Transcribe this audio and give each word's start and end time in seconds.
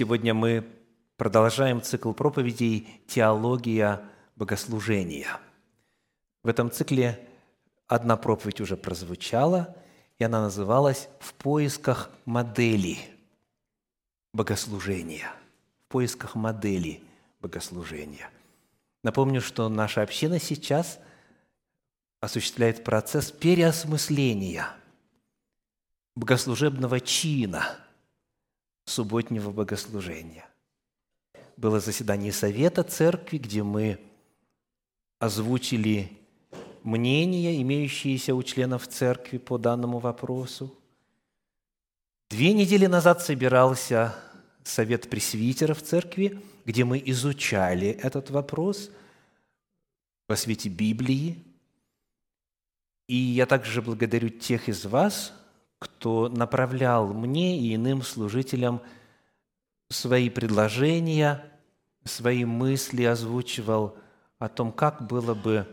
Сегодня 0.00 0.32
мы 0.32 0.66
продолжаем 1.18 1.82
цикл 1.82 2.14
проповедей 2.14 3.02
«Теология 3.06 4.00
богослужения». 4.34 5.38
В 6.42 6.48
этом 6.48 6.70
цикле 6.70 7.28
одна 7.86 8.16
проповедь 8.16 8.62
уже 8.62 8.78
прозвучала, 8.78 9.76
и 10.18 10.24
она 10.24 10.40
называлась 10.40 11.10
«В 11.20 11.34
поисках 11.34 12.08
модели 12.24 12.96
богослужения». 14.32 15.30
В 15.84 15.92
поисках 15.92 16.34
модели 16.34 17.02
богослужения. 17.42 18.30
Напомню, 19.02 19.42
что 19.42 19.68
наша 19.68 20.00
община 20.00 20.40
сейчас 20.40 20.98
осуществляет 22.20 22.84
процесс 22.84 23.30
переосмысления 23.30 24.66
богослужебного 26.16 27.00
чина– 27.00 27.76
субботнего 28.90 29.50
богослужения. 29.50 30.46
Было 31.56 31.80
заседание 31.80 32.32
Совета 32.32 32.82
Церкви, 32.82 33.38
где 33.38 33.62
мы 33.62 34.00
озвучили 35.18 36.10
мнения, 36.82 37.60
имеющиеся 37.62 38.34
у 38.34 38.42
членов 38.42 38.88
Церкви 38.88 39.38
по 39.38 39.58
данному 39.58 39.98
вопросу. 39.98 40.74
Две 42.30 42.52
недели 42.52 42.86
назад 42.86 43.22
собирался 43.22 44.14
Совет 44.64 45.08
пресвитеров 45.08 45.82
Церкви, 45.82 46.40
где 46.64 46.84
мы 46.84 47.02
изучали 47.06 47.88
этот 47.88 48.30
вопрос 48.30 48.90
во 50.28 50.36
свете 50.36 50.68
Библии. 50.68 51.42
И 53.08 53.16
я 53.16 53.46
также 53.46 53.82
благодарю 53.82 54.28
тех 54.28 54.68
из 54.68 54.84
вас, 54.84 55.32
кто 55.80 56.28
направлял 56.28 57.12
мне 57.12 57.58
и 57.58 57.74
иным 57.74 58.02
служителям 58.02 58.82
свои 59.88 60.30
предложения, 60.30 61.44
свои 62.04 62.44
мысли 62.44 63.02
озвучивал 63.02 63.96
о 64.38 64.48
том, 64.48 64.70
как 64.72 65.06
было 65.06 65.34
бы 65.34 65.66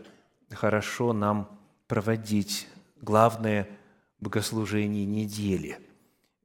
хорошо 0.50 1.14
нам 1.14 1.60
проводить 1.88 2.68
главное 3.02 3.68
богослужение 4.20 5.06
недели. 5.06 5.78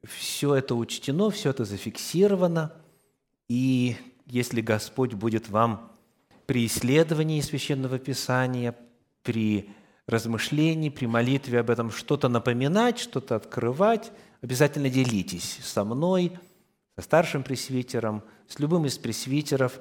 Все 0.04 0.56
это 0.56 0.74
учтено, 0.74 1.30
все 1.30 1.50
это 1.50 1.64
зафиксировано, 1.64 2.72
и 3.48 3.96
если 4.26 4.60
Господь 4.60 5.14
будет 5.14 5.48
вам 5.48 5.92
при 6.46 6.66
исследовании 6.66 7.40
Священного 7.40 8.00
Писания, 8.00 8.76
при 9.22 9.70
размышлений, 10.06 10.90
при 10.90 11.06
молитве 11.06 11.60
об 11.60 11.70
этом 11.70 11.90
что-то 11.90 12.28
напоминать, 12.28 12.98
что-то 12.98 13.36
открывать, 13.36 14.12
обязательно 14.40 14.90
делитесь 14.90 15.60
со 15.62 15.84
мной, 15.84 16.38
со 16.96 17.02
старшим 17.02 17.42
пресвитером, 17.42 18.22
с 18.48 18.58
любым 18.58 18.86
из 18.86 18.98
пресвитеров, 18.98 19.78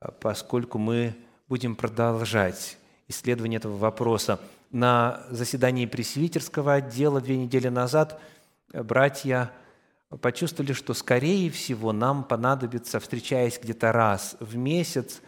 а, 0.00 0.10
поскольку 0.12 0.78
мы 0.78 1.16
будем 1.48 1.76
продолжать 1.76 2.78
исследование 3.08 3.58
этого 3.58 3.76
вопроса. 3.76 4.38
На 4.70 5.22
заседании 5.30 5.86
пресвитерского 5.86 6.74
отдела 6.74 7.22
две 7.22 7.38
недели 7.38 7.68
назад 7.68 8.20
братья 8.72 9.50
почувствовали, 10.20 10.74
что, 10.74 10.92
скорее 10.92 11.50
всего, 11.50 11.92
нам 11.92 12.22
понадобится, 12.22 13.00
встречаясь 13.00 13.58
где-то 13.58 13.92
раз 13.92 14.36
в 14.40 14.56
месяц, 14.56 15.22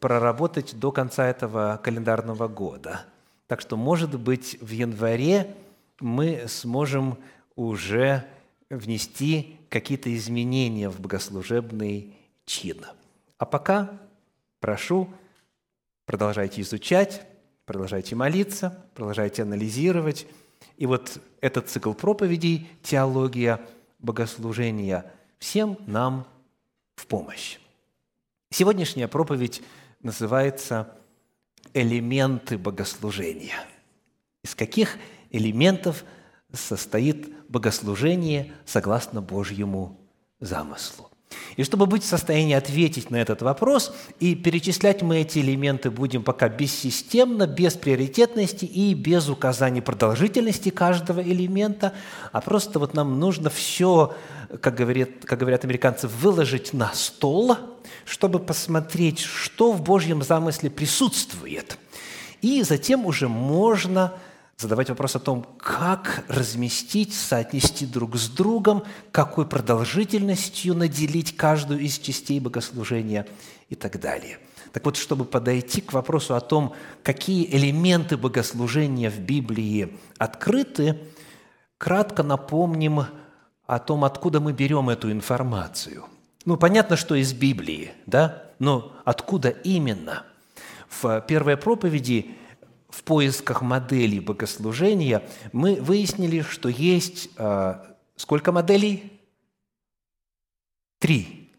проработать 0.00 0.76
до 0.80 0.90
конца 0.90 1.28
этого 1.28 1.80
календарного 1.82 2.48
года– 2.48 3.06
так 3.52 3.60
что, 3.60 3.76
может 3.76 4.18
быть, 4.18 4.56
в 4.62 4.70
январе 4.70 5.54
мы 6.00 6.44
сможем 6.48 7.18
уже 7.54 8.24
внести 8.70 9.58
какие-то 9.68 10.16
изменения 10.16 10.88
в 10.88 10.98
богослужебный 10.98 12.16
чин. 12.46 12.86
А 13.36 13.44
пока 13.44 14.00
прошу, 14.58 15.10
продолжайте 16.06 16.62
изучать, 16.62 17.26
продолжайте 17.66 18.16
молиться, 18.16 18.82
продолжайте 18.94 19.42
анализировать. 19.42 20.26
И 20.78 20.86
вот 20.86 21.20
этот 21.42 21.68
цикл 21.68 21.92
проповедей 21.92 22.70
«Теология 22.82 23.60
богослужения» 23.98 25.12
всем 25.38 25.76
нам 25.86 26.26
в 26.96 27.06
помощь. 27.06 27.58
Сегодняшняя 28.48 29.08
проповедь 29.08 29.60
называется 30.00 30.96
элементы 31.74 32.58
богослужения. 32.58 33.64
Из 34.42 34.54
каких 34.54 34.98
элементов 35.30 36.04
состоит 36.52 37.32
богослужение 37.48 38.52
согласно 38.66 39.22
Божьему 39.22 39.98
замыслу. 40.40 41.11
И 41.56 41.64
чтобы 41.64 41.86
быть 41.86 42.02
в 42.02 42.06
состоянии 42.06 42.54
ответить 42.54 43.10
на 43.10 43.16
этот 43.16 43.42
вопрос, 43.42 43.94
и 44.20 44.34
перечислять 44.34 45.02
мы 45.02 45.20
эти 45.20 45.38
элементы 45.38 45.90
будем 45.90 46.22
пока 46.22 46.48
бессистемно, 46.48 47.46
без 47.46 47.74
приоритетности 47.74 48.64
и 48.64 48.94
без 48.94 49.28
указания 49.28 49.82
продолжительности 49.82 50.70
каждого 50.70 51.20
элемента, 51.20 51.92
а 52.32 52.40
просто 52.40 52.78
вот 52.78 52.94
нам 52.94 53.18
нужно 53.20 53.50
все, 53.50 54.14
как 54.60 54.74
говорят, 54.74 55.10
как 55.24 55.38
говорят 55.38 55.64
американцы, 55.64 56.08
выложить 56.08 56.72
на 56.72 56.92
стол– 56.94 57.56
чтобы 58.04 58.38
посмотреть, 58.38 59.20
что 59.20 59.72
в 59.72 59.82
Божьем 59.82 60.22
замысле 60.22 60.70
присутствует. 60.70 61.78
И 62.40 62.62
затем 62.62 63.06
уже 63.06 63.28
можно 63.28 64.14
задавать 64.62 64.88
вопрос 64.88 65.16
о 65.16 65.18
том, 65.18 65.46
как 65.58 66.24
разместить, 66.28 67.14
соотнести 67.14 67.84
друг 67.84 68.16
с 68.16 68.28
другом, 68.28 68.84
какой 69.10 69.46
продолжительностью 69.46 70.74
наделить 70.74 71.36
каждую 71.36 71.80
из 71.80 71.98
частей 71.98 72.40
богослужения 72.40 73.26
и 73.68 73.74
так 73.74 74.00
далее. 74.00 74.38
Так 74.72 74.84
вот, 74.86 74.96
чтобы 74.96 75.24
подойти 75.24 75.80
к 75.80 75.92
вопросу 75.92 76.34
о 76.34 76.40
том, 76.40 76.74
какие 77.02 77.44
элементы 77.54 78.16
богослужения 78.16 79.10
в 79.10 79.18
Библии 79.18 79.98
открыты, 80.16 80.98
кратко 81.76 82.22
напомним 82.22 83.04
о 83.66 83.78
том, 83.78 84.04
откуда 84.04 84.40
мы 84.40 84.52
берем 84.52 84.88
эту 84.88 85.10
информацию. 85.10 86.04
Ну, 86.44 86.56
понятно, 86.56 86.96
что 86.96 87.14
из 87.14 87.32
Библии, 87.32 87.92
да? 88.06 88.44
Но 88.58 88.92
откуда 89.04 89.48
именно? 89.50 90.24
В 90.88 91.20
первой 91.22 91.56
проповеди 91.56 92.36
в 92.92 93.04
поисках 93.04 93.62
моделей 93.62 94.20
богослужения 94.20 95.26
мы 95.52 95.80
выяснили, 95.80 96.42
что 96.42 96.68
есть 96.68 97.30
э, 97.38 97.94
сколько 98.16 98.52
моделей? 98.52 99.18
Три. 100.98 101.50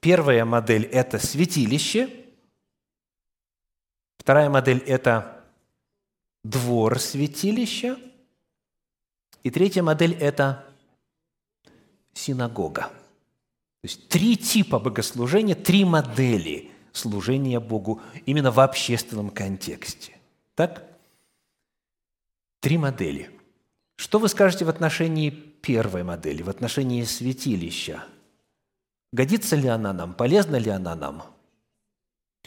Первая 0.00 0.44
модель– 0.44 0.84
это 0.92 1.18
святилище. 1.18 2.10
Вторая 4.18 4.50
модель– 4.50 4.78
это 4.86 5.44
двор 6.44 7.00
святилища. 7.00 7.98
И 9.42 9.50
третья 9.50 9.82
модель– 9.82 10.12
это 10.20 10.66
синагога. 12.12 12.82
То 13.80 13.84
есть 13.84 14.08
три 14.08 14.36
типа 14.36 14.78
богослужения, 14.78 15.54
три 15.54 15.86
модели 15.86 16.71
служения 16.92 17.60
Богу 17.60 18.00
именно 18.26 18.50
в 18.50 18.60
общественном 18.60 19.30
контексте. 19.30 20.16
Так? 20.54 20.84
Три 22.60 22.78
модели. 22.78 23.30
Что 23.96 24.18
вы 24.18 24.28
скажете 24.28 24.64
в 24.64 24.68
отношении 24.68 25.30
первой 25.30 26.02
модели, 26.02 26.42
в 26.42 26.50
отношении 26.50 27.02
святилища? 27.04 28.04
Годится 29.12 29.56
ли 29.56 29.68
она 29.68 29.92
нам? 29.92 30.14
Полезна 30.14 30.56
ли 30.56 30.70
она 30.70 30.94
нам? 30.94 31.24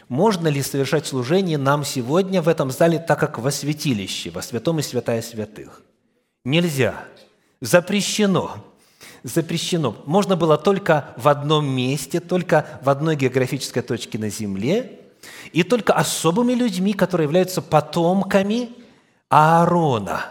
Можно 0.08 0.48
ли 0.48 0.62
совершать 0.62 1.08
служение 1.08 1.58
нам 1.58 1.84
сегодня 1.84 2.42
в 2.42 2.48
этом 2.48 2.72
зале 2.72 3.00
так, 3.00 3.20
как 3.20 3.40
во 3.40 3.52
святилище, 3.52 4.30
во 4.30 4.42
святом 4.42 4.80
и 4.80 4.82
святая 4.82 5.22
святых? 5.22 5.82
Нельзя. 6.44 7.06
Запрещено 7.62 8.64
запрещено. 9.26 9.96
Можно 10.06 10.36
было 10.36 10.56
только 10.56 11.14
в 11.18 11.28
одном 11.28 11.68
месте, 11.68 12.20
только 12.20 12.80
в 12.84 12.90
одной 12.90 13.16
географической 13.16 13.82
точке 13.82 14.20
на 14.20 14.30
Земле, 14.30 15.00
и 15.52 15.64
только 15.64 15.94
особыми 15.94 16.54
людьми, 16.54 16.94
которые 16.94 17.26
являются 17.26 17.64
потомками 17.64 18.70
Аарона, 19.30 20.28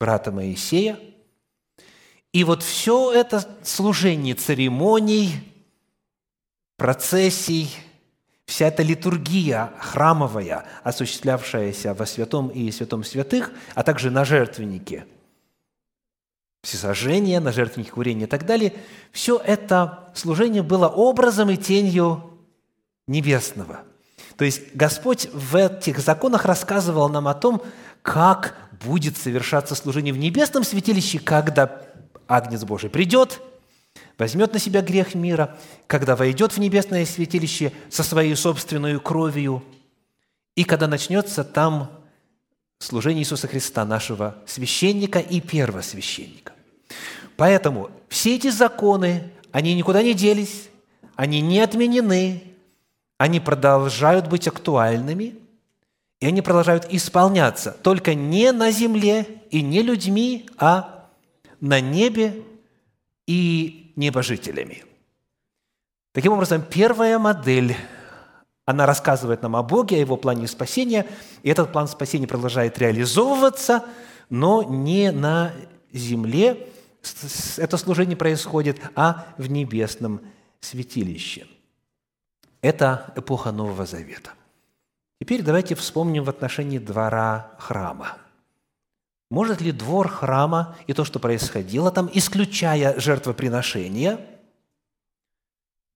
брата 0.00 0.32
Моисея. 0.32 0.98
И 2.32 2.44
вот 2.44 2.62
все 2.62 3.12
это 3.12 3.46
служение 3.62 4.34
церемоний, 4.34 5.34
процессий, 6.78 7.70
вся 8.46 8.68
эта 8.68 8.82
литургия 8.82 9.72
храмовая, 9.78 10.64
осуществлявшаяся 10.82 11.92
во 11.92 12.06
святом 12.06 12.48
и 12.48 12.70
святом 12.70 13.04
святых, 13.04 13.52
а 13.74 13.82
также 13.82 14.10
на 14.10 14.24
жертвеннике– 14.24 15.04
всесожжения, 16.66 17.38
на 17.40 17.52
жертвенники 17.52 17.90
курения 17.90 18.24
и 18.24 18.28
так 18.28 18.44
далее, 18.44 18.74
все 19.12 19.38
это 19.38 20.10
служение 20.14 20.62
было 20.62 20.88
образом 20.88 21.48
и 21.48 21.56
тенью 21.56 22.38
небесного. 23.06 23.82
То 24.36 24.44
есть 24.44 24.74
Господь 24.74 25.28
в 25.32 25.54
этих 25.56 26.00
законах 26.00 26.44
рассказывал 26.44 27.08
нам 27.08 27.28
о 27.28 27.34
том, 27.34 27.62
как 28.02 28.56
будет 28.84 29.16
совершаться 29.16 29.74
служение 29.76 30.12
в 30.12 30.18
небесном 30.18 30.64
святилище, 30.64 31.20
когда 31.20 31.82
Агнец 32.26 32.64
Божий 32.64 32.90
придет, 32.90 33.40
возьмет 34.18 34.52
на 34.52 34.58
себя 34.58 34.82
грех 34.82 35.14
мира, 35.14 35.56
когда 35.86 36.16
войдет 36.16 36.52
в 36.52 36.58
небесное 36.58 37.06
святилище 37.06 37.72
со 37.90 38.02
своей 38.02 38.34
собственной 38.34 38.98
кровью, 38.98 39.62
и 40.56 40.64
когда 40.64 40.88
начнется 40.88 41.44
там 41.44 41.90
служение 42.80 43.22
Иисуса 43.22 43.46
Христа, 43.46 43.84
нашего 43.84 44.36
священника 44.46 45.20
и 45.20 45.40
первосвященника. 45.40 46.55
Поэтому 47.36 47.90
все 48.08 48.36
эти 48.36 48.50
законы, 48.50 49.30
они 49.52 49.74
никуда 49.74 50.02
не 50.02 50.14
делись, 50.14 50.68
они 51.16 51.40
не 51.40 51.60
отменены, 51.60 52.42
они 53.18 53.40
продолжают 53.40 54.28
быть 54.28 54.48
актуальными, 54.48 55.34
и 56.20 56.26
они 56.26 56.42
продолжают 56.42 56.86
исполняться, 56.90 57.76
только 57.82 58.14
не 58.14 58.52
на 58.52 58.70
земле 58.70 59.26
и 59.50 59.62
не 59.62 59.82
людьми, 59.82 60.48
а 60.58 61.08
на 61.60 61.80
небе 61.80 62.42
и 63.26 63.92
небожителями. 63.96 64.84
Таким 66.12 66.32
образом, 66.32 66.62
первая 66.62 67.18
модель, 67.18 67.76
она 68.64 68.86
рассказывает 68.86 69.42
нам 69.42 69.56
о 69.56 69.62
Боге, 69.62 69.96
о 69.96 70.00
Его 70.00 70.16
плане 70.16 70.48
спасения, 70.48 71.06
и 71.42 71.50
этот 71.50 71.72
план 71.72 71.88
спасения 71.88 72.26
продолжает 72.26 72.78
реализовываться, 72.78 73.84
но 74.30 74.62
не 74.62 75.12
на 75.12 75.52
земле 75.92 76.68
это 77.56 77.76
служение 77.76 78.16
происходит, 78.16 78.80
а 78.94 79.26
в 79.38 79.50
небесном 79.50 80.20
святилище. 80.60 81.46
Это 82.60 83.12
эпоха 83.16 83.52
Нового 83.52 83.86
Завета. 83.86 84.30
Теперь 85.20 85.42
давайте 85.42 85.74
вспомним 85.74 86.24
в 86.24 86.28
отношении 86.28 86.78
двора 86.78 87.52
храма– 87.58 88.18
может 89.30 89.60
ли 89.60 89.72
двор 89.72 90.08
храма 90.08 90.76
и 90.86 90.92
то, 90.92 91.04
что 91.04 91.18
происходило 91.18 91.90
там, 91.90 92.08
исключая 92.12 92.98
жертвоприношения, 92.98 94.20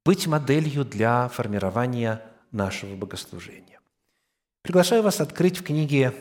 быть 0.05 0.27
моделью 0.27 0.85
для 0.85 1.29
формирования 1.29 2.23
нашего 2.51 2.97
богослужения? 2.97 3.79
Приглашаю 4.63 5.03
вас 5.03 5.21
открыть 5.21 5.59
в 5.59 5.63
книге 5.63 6.13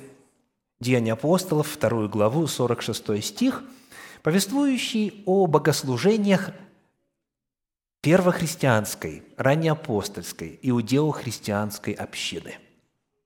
«Деяния 0.79 1.13
апостолов» 1.13 1.67
вторую 1.67 2.09
главу, 2.09 2.45
46 2.45 3.23
стих, 3.23 3.63
повествующий 4.23 5.23
о 5.25 5.45
богослужениях 5.47 6.51
первохристианской, 8.01 9.23
раннеапостольской, 9.37 10.59
иудео-христианской 10.61 11.93
общины. 11.93 12.55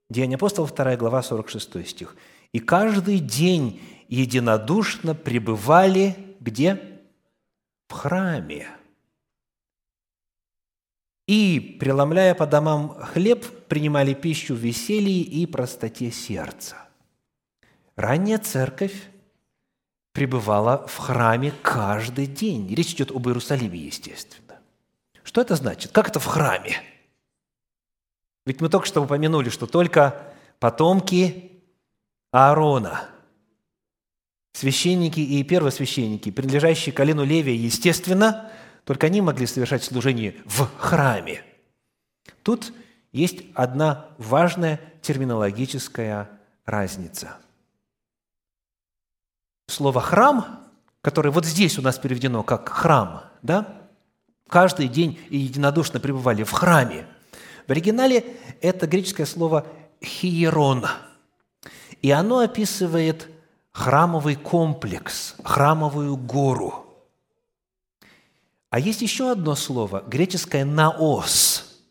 Деяния 0.09 0.35
апостолов, 0.35 0.73
2 0.73 0.95
глава, 0.97 1.21
46 1.21 1.87
стих– 1.87 2.15
и 2.53 2.59
каждый 2.59 3.19
день 3.19 3.81
единодушно 4.07 5.15
пребывали 5.15 6.15
где? 6.39 7.01
В 7.89 7.93
храме. 7.93 8.67
И, 11.27 11.77
преломляя 11.79 12.35
по 12.35 12.45
домам 12.45 12.89
хлеб, 12.89 13.45
принимали 13.67 14.13
пищу 14.13 14.55
в 14.55 14.59
веселье 14.59 15.21
и 15.21 15.45
простоте 15.45 16.11
сердца. 16.11 16.75
Ранняя 17.95 18.37
церковь 18.37 19.09
пребывала 20.13 20.87
в 20.87 20.97
храме 20.97 21.53
каждый 21.61 22.27
день. 22.27 22.73
Речь 22.73 22.93
идет 22.93 23.11
об 23.11 23.27
Иерусалиме, 23.27 23.77
естественно. 23.77 24.59
Что 25.23 25.41
это 25.41 25.55
значит? 25.55 25.91
Как 25.91 26.07
это 26.07 26.19
в 26.19 26.25
храме? 26.25 26.81
Ведь 28.45 28.61
мы 28.61 28.69
только 28.69 28.87
что 28.87 29.01
упомянули, 29.01 29.49
что 29.49 29.67
только 29.67 30.33
потомки 30.59 31.51
Аарона, 32.31 33.09
священники 34.53 35.19
и 35.19 35.43
первосвященники, 35.43 36.31
принадлежащие 36.31 36.93
колену 36.93 37.23
Левия, 37.23 37.55
естественно, 37.55 38.51
только 38.85 39.07
они 39.07 39.21
могли 39.21 39.47
совершать 39.47 39.83
служение 39.83 40.35
в 40.45 40.69
храме. 40.77 41.43
Тут 42.43 42.73
есть 43.11 43.43
одна 43.55 44.09
важная 44.17 44.79
терминологическая 45.01 46.29
разница. 46.65 47.37
Слово 49.67 50.01
«храм», 50.01 50.59
которое 51.01 51.31
вот 51.31 51.45
здесь 51.45 51.77
у 51.77 51.81
нас 51.81 51.97
переведено 51.97 52.43
как 52.43 52.69
«храм», 52.69 53.23
да? 53.41 53.83
каждый 54.47 54.87
день 54.87 55.19
единодушно 55.29 55.99
пребывали 55.99 56.43
в 56.43 56.51
храме. 56.51 57.07
В 57.67 57.71
оригинале 57.71 58.23
это 58.61 58.85
греческое 58.85 59.25
слово 59.25 59.65
«хиерон», 60.03 60.85
и 62.03 62.11
оно 62.11 62.39
описывает 62.39 63.29
храмовый 63.71 64.35
комплекс, 64.35 65.35
храмовую 65.43 66.17
гору. 66.17 66.85
А 68.69 68.79
есть 68.79 69.01
еще 69.01 69.31
одно 69.31 69.55
слово, 69.55 70.03
греческое 70.05 70.65
«наос». 70.65 71.81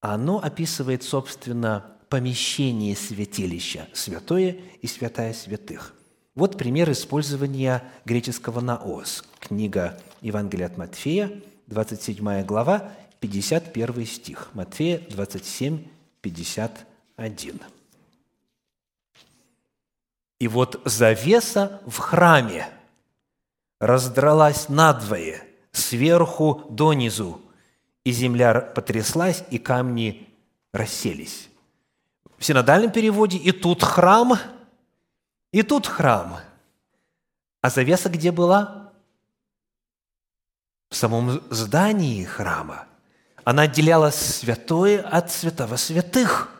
Оно 0.00 0.38
описывает, 0.38 1.02
собственно, 1.02 1.98
помещение 2.08 2.96
святилища, 2.96 3.88
святое 3.92 4.60
и 4.80 4.86
святая 4.86 5.34
святых. 5.34 5.94
Вот 6.40 6.56
пример 6.56 6.90
использования 6.90 7.84
греческого 8.06 8.62
«наос». 8.62 9.24
Книга 9.40 10.00
Евангелия 10.22 10.68
от 10.68 10.78
Матфея, 10.78 11.30
27 11.66 12.44
глава, 12.46 12.92
51 13.20 14.06
стих. 14.06 14.48
Матфея 14.54 15.02
27, 15.10 15.84
51. 16.22 17.60
И 20.38 20.48
вот 20.48 20.80
завеса 20.86 21.82
в 21.84 21.98
храме 21.98 22.70
раздралась 23.78 24.70
надвое, 24.70 25.42
сверху 25.72 26.64
донизу, 26.70 27.42
и 28.02 28.12
земля 28.12 28.62
потряслась, 28.62 29.44
и 29.50 29.58
камни 29.58 30.26
расселись. 30.72 31.50
В 32.38 32.44
синодальном 32.46 32.90
переводе 32.90 33.36
и 33.36 33.52
тут 33.52 33.82
храм, 33.82 34.38
и 35.52 35.62
тут 35.62 35.86
храм. 35.86 36.38
А 37.60 37.70
завеса 37.70 38.08
где 38.08 38.32
была? 38.32 38.92
В 40.88 40.96
самом 40.96 41.42
здании 41.50 42.24
храма. 42.24 42.86
Она 43.44 43.62
отделяла 43.62 44.10
святое 44.10 45.02
от 45.02 45.30
святого 45.30 45.76
святых. 45.76 46.50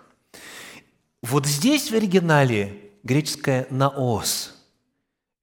Вот 1.22 1.46
здесь 1.46 1.90
в 1.90 1.94
оригинале 1.94 2.90
греческое 3.02 3.66
«наос». 3.70 4.54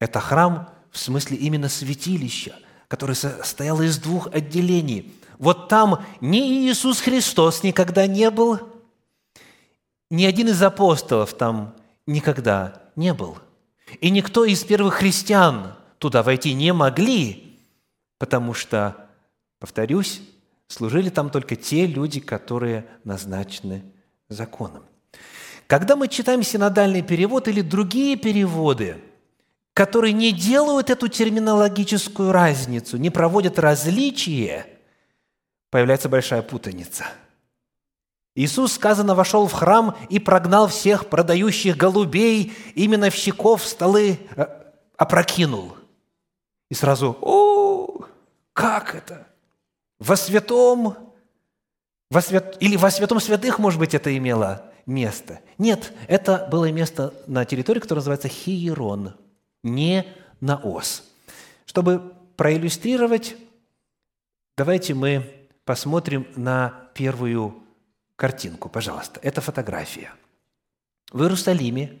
Это 0.00 0.20
храм 0.20 0.72
в 0.90 0.98
смысле 0.98 1.36
именно 1.36 1.68
святилища, 1.68 2.56
который 2.88 3.14
состоял 3.14 3.80
из 3.82 3.98
двух 3.98 4.28
отделений. 4.28 5.14
Вот 5.38 5.68
там 5.68 6.04
ни 6.20 6.68
Иисус 6.68 7.00
Христос 7.00 7.62
никогда 7.62 8.06
не 8.06 8.30
был, 8.30 8.60
ни 10.10 10.24
один 10.24 10.48
из 10.48 10.62
апостолов 10.62 11.34
там 11.34 11.74
никогда 12.08 12.82
не 12.96 13.14
был. 13.14 13.38
И 14.00 14.10
никто 14.10 14.44
из 14.44 14.64
первых 14.64 14.94
христиан 14.94 15.74
туда 15.98 16.22
войти 16.22 16.54
не 16.54 16.72
могли, 16.72 17.58
потому 18.18 18.54
что, 18.54 19.08
повторюсь, 19.58 20.20
служили 20.66 21.10
там 21.10 21.30
только 21.30 21.54
те 21.54 21.86
люди, 21.86 22.20
которые 22.20 22.86
назначены 23.04 23.84
законом. 24.28 24.84
Когда 25.66 25.96
мы 25.96 26.08
читаем 26.08 26.42
синодальный 26.42 27.02
перевод 27.02 27.46
или 27.46 27.60
другие 27.60 28.16
переводы, 28.16 28.96
которые 29.74 30.12
не 30.12 30.32
делают 30.32 30.90
эту 30.90 31.08
терминологическую 31.08 32.32
разницу, 32.32 32.96
не 32.96 33.10
проводят 33.10 33.58
различие, 33.58 34.66
появляется 35.70 36.08
большая 36.08 36.42
путаница. 36.42 37.04
Иисус, 38.38 38.74
сказано, 38.74 39.16
вошел 39.16 39.48
в 39.48 39.52
храм 39.52 39.96
и 40.08 40.20
прогнал 40.20 40.68
всех 40.68 41.08
продающих 41.08 41.76
голубей, 41.76 42.52
именно 42.76 43.10
в 43.10 43.14
щеков 43.16 43.66
столы 43.66 44.20
э, 44.36 44.46
опрокинул. 44.96 45.76
И 46.70 46.74
сразу, 46.74 47.18
о, 47.20 48.06
как 48.52 48.94
это? 48.94 49.26
Во 49.98 50.14
святом, 50.14 50.94
во 52.12 52.22
свят... 52.22 52.56
или 52.60 52.76
во 52.76 52.92
святом 52.92 53.18
святых, 53.18 53.58
может 53.58 53.80
быть, 53.80 53.92
это 53.92 54.16
имело 54.16 54.70
место. 54.86 55.40
Нет, 55.58 55.92
это 56.06 56.46
было 56.48 56.70
место 56.70 57.12
на 57.26 57.44
территории, 57.44 57.80
которая 57.80 58.02
называется 58.02 58.28
Хиерон, 58.28 59.14
не 59.64 60.06
Наос. 60.40 61.02
Чтобы 61.66 62.12
проиллюстрировать, 62.36 63.34
давайте 64.56 64.94
мы 64.94 65.28
посмотрим 65.64 66.28
на 66.36 66.88
первую 66.94 67.64
картинку, 68.18 68.68
пожалуйста. 68.68 69.18
Это 69.22 69.40
фотография. 69.40 70.12
В 71.10 71.22
Иерусалиме, 71.22 71.98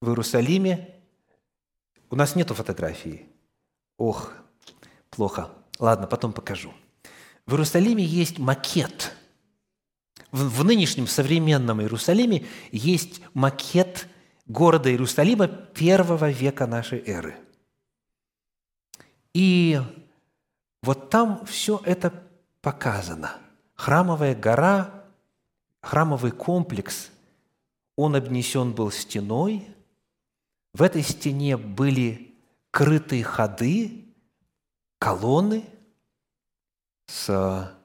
в 0.00 0.08
Иерусалиме 0.08 0.94
у 2.10 2.14
нас 2.14 2.36
нету 2.36 2.54
фотографии. 2.54 3.26
Ох, 3.96 4.32
плохо. 5.10 5.50
Ладно, 5.80 6.06
потом 6.06 6.32
покажу. 6.32 6.72
В 7.46 7.54
Иерусалиме 7.54 8.04
есть 8.04 8.38
макет– 8.38 9.16
в, 10.32 10.60
в 10.60 10.64
нынешнем 10.64 11.06
современном 11.06 11.80
Иерусалиме 11.80 12.46
есть 12.72 13.20
макет 13.34 14.08
города 14.46 14.90
Иерусалима 14.90 15.46
первого 15.46 16.30
века 16.30 16.66
нашей 16.66 17.02
эры. 17.06 17.36
И 19.34 19.80
вот 20.82 21.10
там 21.10 21.44
все 21.46 21.80
это 21.84 22.12
показано. 22.60 23.36
Храмовая 23.82 24.36
гора, 24.36 24.94
храмовый 25.80 26.30
комплекс, 26.30 27.10
он 27.96 28.14
обнесен 28.14 28.70
был 28.74 28.92
стеной. 28.92 29.66
В 30.72 30.82
этой 30.82 31.02
стене 31.02 31.56
были 31.56 32.32
крытые 32.70 33.24
ходы, 33.24 34.04
колонны 35.00 35.64
с 37.08 37.76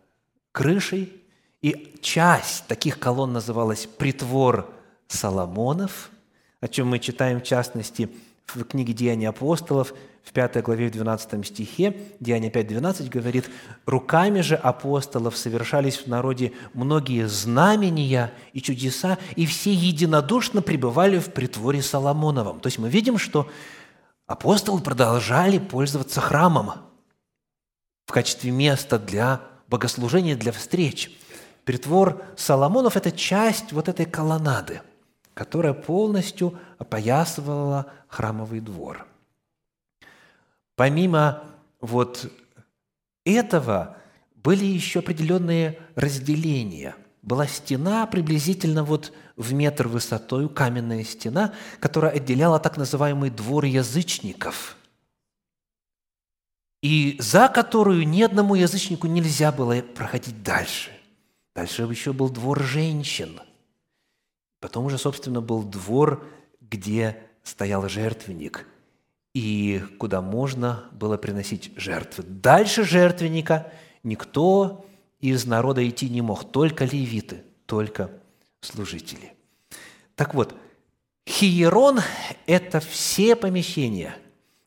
крышей. 0.52 1.20
И 1.64 1.98
часть 2.00 2.68
таких 2.68 3.00
колонн 3.00 3.34
называлась 3.34 3.88
«Притвор 3.88 4.72
Соломонов», 5.08 6.12
о 6.62 6.68
чем 6.68 6.90
мы 6.90 7.00
читаем 7.00 7.40
в 7.40 7.44
частности 7.44 8.08
в 8.46 8.64
книге 8.66 8.94
«Деяния 8.94 9.30
апостолов», 9.30 9.96
в 10.28 10.34
5 10.34 10.62
главе, 10.62 10.90
в 10.90 10.92
12 10.92 11.48
стихе, 11.48 11.96
Деяния 12.20 12.50
5.12 12.50 13.10
говорит, 13.10 13.50
«Руками 13.86 14.42
же 14.42 14.56
апостолов 14.56 15.38
совершались 15.38 15.96
в 15.96 16.08
народе 16.08 16.52
многие 16.74 17.30
знамения 17.30 18.34
и 18.52 18.62
чудеса, 18.62 19.18
и 19.38 19.46
все 19.46 19.74
единодушно 19.74 20.62
пребывали 20.62 21.18
в 21.18 21.32
притворе 21.32 21.82
Соломоновом». 21.82 22.60
То 22.60 22.68
есть 22.68 22.78
мы 22.78 22.90
видим, 22.90 23.18
что 23.18 23.50
апостолы 24.26 24.82
продолжали 24.82 25.60
пользоваться 25.60 26.20
храмом 26.20 26.74
в 28.06 28.12
качестве 28.12 28.52
места 28.52 29.00
для 29.00 29.42
богослужения, 29.70 30.36
для 30.36 30.52
встреч. 30.52 31.18
Притвор 31.64 32.22
Соломонов– 32.36 32.96
это 32.98 33.14
часть 33.14 33.72
вот 33.72 33.88
этой 33.88 34.06
колоннады, 34.06 34.82
которая 35.34 35.74
полностью 35.74 36.60
опоясывала 36.80 37.86
храмовый 38.10 38.60
двор– 38.60 39.08
Помимо 40.78 41.44
вот 41.82 42.32
этого 43.26 43.98
были 44.36 44.64
еще 44.64 45.00
определенные 45.00 45.80
разделения. 45.96 46.96
Была 47.24 47.48
стена 47.48 48.06
приблизительно 48.06 48.84
вот 48.84 49.12
в 49.36 49.54
метр 49.54 49.88
высотой, 49.88 50.48
каменная 50.48 51.04
стена, 51.04 51.56
которая 51.80 52.12
отделяла 52.12 52.60
так 52.60 52.78
называемый 52.78 53.32
двор 53.32 53.66
язычников, 53.66 54.78
и 56.84 57.18
за 57.20 57.50
которую 57.50 58.08
ни 58.08 58.22
одному 58.22 58.54
язычнику 58.54 59.08
нельзя 59.08 59.52
было 59.52 59.82
проходить 59.82 60.44
дальше. 60.44 60.92
Дальше 61.56 61.82
еще 61.82 62.14
был 62.14 62.30
двор 62.30 62.62
женщин. 62.62 63.42
Потом 64.60 64.86
уже, 64.86 65.00
собственно, 65.00 65.42
был 65.42 65.64
двор, 65.64 66.24
где 66.62 67.20
стоял 67.42 67.90
жертвенник– 67.90 68.68
и 69.38 69.84
куда 70.00 70.20
можно 70.20 70.86
было 70.92 71.16
приносить 71.16 71.72
жертвы. 71.76 72.24
Дальше 72.28 72.84
жертвенника 72.84 73.72
никто 74.02 74.84
из 75.20 75.46
народа 75.46 75.88
идти 75.88 76.10
не 76.10 76.22
мог, 76.22 76.52
только 76.52 76.86
левиты, 76.86 77.44
только 77.68 78.10
служители. 78.62 79.34
Так 80.16 80.34
вот, 80.34 80.56
Хиерон– 81.30 82.00
это 82.48 82.80
все 82.80 83.36
помещения, 83.36 84.18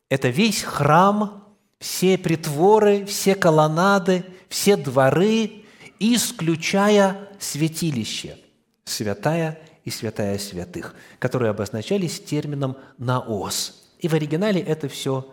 это 0.07 0.29
весь 0.29 0.63
храм, 0.63 1.53
все 1.77 2.17
притворы, 2.17 3.05
все 3.05 3.35
колоннады, 3.35 4.23
все 4.47 4.77
дворы, 4.77 5.65
исключая 5.99 7.27
святилище, 7.39 8.37
святая 8.85 9.59
и 9.83 9.89
святая 9.89 10.37
святых, 10.37 10.95
которые 11.19 11.49
обозначались 11.49 12.21
термином 12.21 12.77
«наос», 12.97 13.80
и 14.01 14.07
в 14.07 14.13
оригинале 14.13 14.59
это 14.59 14.89
все 14.89 15.31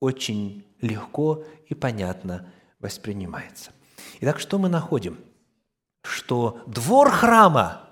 очень 0.00 0.64
легко 0.80 1.44
и 1.68 1.74
понятно 1.74 2.50
воспринимается. 2.80 3.72
Итак, 4.20 4.40
что 4.40 4.58
мы 4.58 4.68
находим? 4.68 5.18
Что 6.02 6.62
двор 6.66 7.10
храма, 7.10 7.82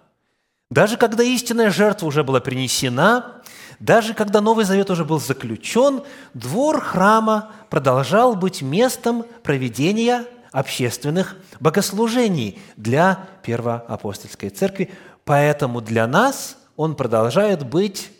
даже 0.70 0.96
когда 0.96 1.22
истинная 1.22 1.70
жертва 1.70 2.06
уже 2.06 2.24
была 2.24 2.40
принесена, 2.40 3.42
даже 3.78 4.14
когда 4.14 4.40
Новый 4.40 4.64
Завет 4.64 4.90
уже 4.90 5.04
был 5.04 5.20
заключен, 5.20 6.02
двор 6.32 6.80
храма 6.80 7.52
продолжал 7.68 8.34
быть 8.34 8.62
местом 8.62 9.26
проведения 9.42 10.24
общественных 10.52 11.36
богослужений 11.60 12.58
для 12.76 13.28
Первоапостольской 13.42 14.48
Церкви, 14.48 14.90
поэтому 15.24 15.82
для 15.82 16.06
нас 16.06 16.56
он 16.76 16.96
продолжает 16.96 17.68
быть 17.68 18.10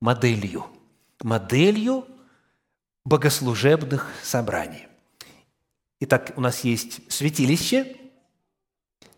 моделью– 0.00 0.64
моделью 1.22 2.06
богослужебных 3.04 4.06
собраний. 4.22 4.86
Итак, 6.00 6.32
у 6.36 6.40
нас 6.40 6.60
есть 6.60 7.00
святилище, 7.10 7.96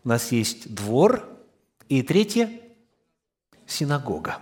у 0.03 0.09
нас 0.09 0.31
есть 0.31 0.73
двор, 0.73 1.27
и 1.89 2.01
третье– 2.01 2.61
синагога. 3.67 4.39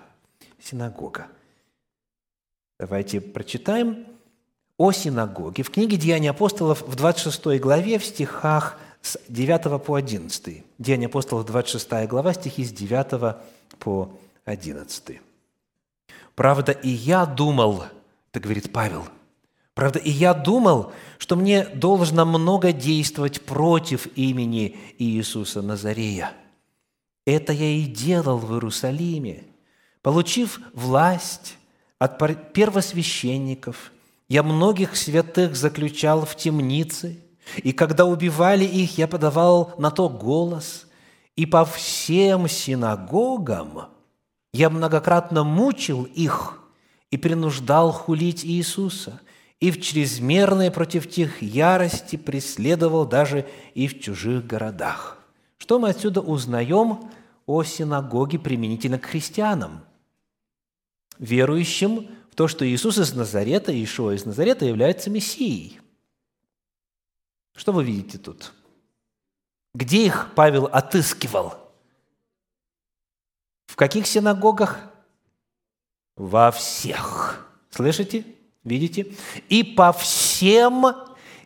Синагога. 0.61 1.27
Давайте 2.79 3.19
прочитаем 3.19 4.05
о 4.77 4.91
синагоге. 4.91 5.63
В 5.63 5.71
книге 5.71 5.97
«Деяния 5.97 6.29
апостолов» 6.29 6.81
в 6.81 6.95
26 6.95 7.59
главе, 7.59 7.99
в 7.99 8.05
стихах 8.05 8.77
с 9.01 9.19
9 9.27 9.83
по 9.83 9.95
11. 9.95 10.63
Деяния 10.77 11.07
апостолов, 11.07 11.45
26 11.45 12.07
глава, 12.07 12.33
стихи 12.33 12.63
с 12.63 12.71
9 12.71 13.35
по 13.79 14.17
11. 14.45 15.19
Правда, 16.39 16.71
и 16.71 16.87
я 16.87 17.25
думал, 17.25 17.83
это 18.31 18.39
говорит 18.39 18.71
Павел, 18.71 19.03
правда, 19.73 19.99
и 19.99 20.09
я 20.09 20.33
думал, 20.33 20.93
что 21.17 21.35
мне 21.35 21.65
должно 21.65 22.23
много 22.23 22.71
действовать 22.71 23.41
против 23.41 24.07
имени 24.15 24.77
Иисуса 24.99 25.61
Назарея. 25.61 26.31
Это 27.25 27.51
я 27.51 27.65
и 27.71 27.83
делал 27.83 28.37
в 28.37 28.53
Иерусалиме. 28.53 29.43
Получив 30.01 30.61
власть 30.73 31.57
от 31.97 32.17
первосвященников, 32.53 33.91
я 34.29 34.41
многих 34.41 34.95
святых 34.95 35.57
заключал 35.57 36.25
в 36.25 36.37
темнице, 36.37 37.19
и 37.57 37.73
когда 37.73 38.05
убивали 38.05 38.63
их, 38.63 38.97
я 38.97 39.09
подавал 39.09 39.75
на 39.77 39.91
то 39.91 40.07
голос, 40.07 40.87
и 41.35 41.45
по 41.45 41.65
всем 41.65 42.47
синагогам– 42.47 43.89
я 44.53 44.69
многократно 44.69 45.43
мучил 45.43 46.03
их 46.03 46.59
и 47.11 47.17
принуждал 47.17 47.91
хулить 47.91 48.45
Иисуса, 48.45 49.19
и 49.59 49.71
в 49.71 49.81
чрезмерной 49.81 50.71
против 50.71 51.09
тех 51.09 51.41
ярости 51.41 52.15
преследовал 52.15 53.05
даже 53.05 53.47
и 53.73 53.87
в 53.87 53.99
чужих 53.99 54.45
городах. 54.47 55.17
Что 55.57 55.79
мы 55.79 55.89
отсюда 55.89 56.21
узнаем 56.21 57.11
о 57.45 57.63
синагоге 57.63 58.39
применительно 58.39 58.99
к 58.99 59.05
христианам? 59.05 59.83
Верующим 61.17 62.07
в 62.31 62.35
то, 62.35 62.47
что 62.47 62.65
Иисус 62.65 62.97
из 62.97 63.13
Назарета, 63.13 63.73
Иешуа 63.73 64.13
из 64.13 64.23
Назарета 64.23 64.65
является 64.65 65.09
Мессией. 65.09 65.81
Что 67.55 67.73
вы 67.73 67.83
видите 67.83 68.17
тут? 68.17 68.53
Где 69.73 70.05
их 70.05 70.31
Павел 70.35 70.65
отыскивал– 70.71 71.55
в 73.69 73.75
каких 73.75 74.07
синагогах? 74.07 74.79
Во 76.15 76.49
всех. 76.49 77.47
Слышите? 77.69 78.25
Видите? 78.63 79.13
И 79.47 79.63
по 79.63 79.93
всем 79.93 80.87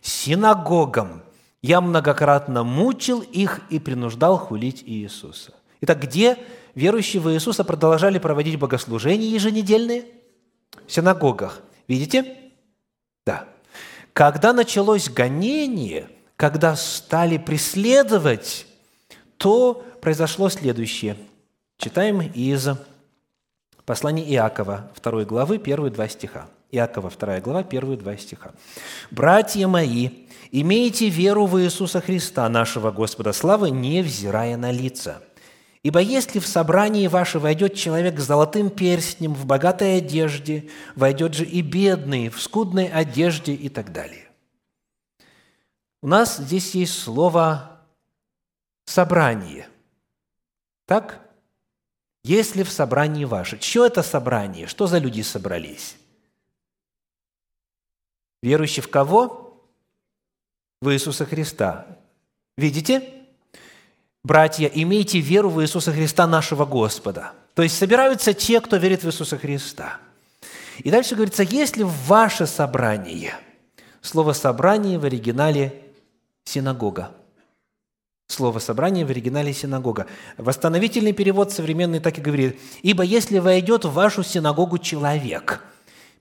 синагогам 0.01 1.21
я 1.61 1.81
многократно 1.81 2.63
мучил 2.63 3.19
их 3.19 3.59
и 3.69 3.77
принуждал 3.77 4.37
хулить 4.37 4.83
Иисуса. 4.85 5.53
Итак, 5.81 6.01
где 6.01 6.37
верующие 6.75 7.21
в 7.21 7.29
Иисуса 7.29 7.65
продолжали 7.65 8.19
проводить 8.19 8.57
богослужения 8.57 9.27
еженедельные? 9.27 10.05
В 10.87 10.91
синагогах. 10.93 11.61
Видите? 11.89 12.37
Да. 13.25 13.49
Когда 14.13 14.53
началось 14.53 15.09
гонение, 15.09 16.09
когда 16.37 16.77
стали 16.77 17.37
преследовать, 17.37 18.65
то 19.35 19.85
произошло 19.99 20.47
следующее– 20.47 21.17
Читаем 21.77 22.21
из 22.21 22.69
послания 23.85 24.23
Иакова, 24.33 24.91
2 25.01 25.25
главы, 25.25 25.57
первые 25.57 25.91
два 25.91 26.07
стиха. 26.07 26.47
Иакова, 26.71 27.11
2 27.11 27.41
глава, 27.41 27.63
первые 27.63 27.97
два 27.97 28.17
стиха. 28.17 28.53
«Братья 29.11 29.67
мои, 29.67 30.09
имейте 30.51 31.09
веру 31.09 31.45
в 31.45 31.61
Иисуса 31.61 32.01
Христа, 32.01 32.47
нашего 32.49 32.91
Господа 32.91 33.33
славы, 33.33 33.69
невзирая 33.69 34.57
на 34.57 34.71
лица. 34.71 35.21
Ибо 35.83 35.99
если 35.99 36.39
в 36.39 36.47
собрании 36.47 37.07
ваше 37.07 37.39
войдет 37.39 37.75
человек 37.75 38.19
с 38.19 38.23
золотым 38.23 38.69
перстнем, 38.69 39.33
в 39.33 39.45
богатой 39.45 39.97
одежде, 39.97 40.69
войдет 40.95 41.33
же 41.33 41.45
и 41.45 41.61
бедный, 41.61 42.29
в 42.29 42.41
скудной 42.41 42.87
одежде 42.87 43.53
и 43.53 43.69
так 43.69 43.91
далее». 43.91 44.29
У 46.01 46.07
нас 46.07 46.37
здесь 46.37 46.73
есть 46.75 46.97
слово 46.97 47.81
«собрание». 48.85 49.67
Так? 50.85 51.22
Если 52.23 52.63
в 52.63 52.71
собрании 52.71 53.25
ваше. 53.25 53.59
Что 53.59 53.85
это 53.85 54.01
собрание? 54.01 54.67
Что 54.67 54.87
за 54.87 54.97
люди 54.97 55.21
собрались? 55.21 55.97
Верующий 58.41 58.81
в 58.81 58.89
кого? 58.89 59.61
В 60.81 60.91
Иисуса 60.93 61.25
Христа. 61.25 61.85
Видите? 62.57 63.09
Братья, 64.23 64.67
имейте 64.67 65.19
веру 65.19 65.49
в 65.49 65.61
Иисуса 65.61 65.91
Христа, 65.91 66.25
нашего 66.27 66.65
Господа. 66.65 67.33
То 67.55 67.61
есть 67.61 67.77
собираются 67.77 68.33
те, 68.33 68.61
кто 68.61 68.77
верит 68.77 69.03
в 69.03 69.07
Иисуса 69.07 69.37
Христа. 69.37 69.97
И 70.79 70.89
дальше 70.89 71.15
говорится, 71.15 71.43
если 71.43 71.83
ваше 71.83 72.47
собрание, 72.47 73.35
слово 74.01 74.33
«собрание» 74.33 74.97
в 74.97 75.05
оригинале 75.05 75.83
«синагога», 76.45 77.11
Слово 78.27 78.59
«собрание» 78.59 79.05
в 79.05 79.09
оригинале 79.09 79.53
«синагога». 79.53 80.07
Восстановительный 80.37 81.13
перевод 81.13 81.51
современный 81.51 81.99
так 81.99 82.17
и 82.17 82.21
говорит, 82.21 82.59
«Ибо 82.81 83.03
если 83.03 83.39
войдет 83.39 83.85
в 83.85 83.93
вашу 83.93 84.23
синагогу 84.23 84.77
человек», 84.77 85.61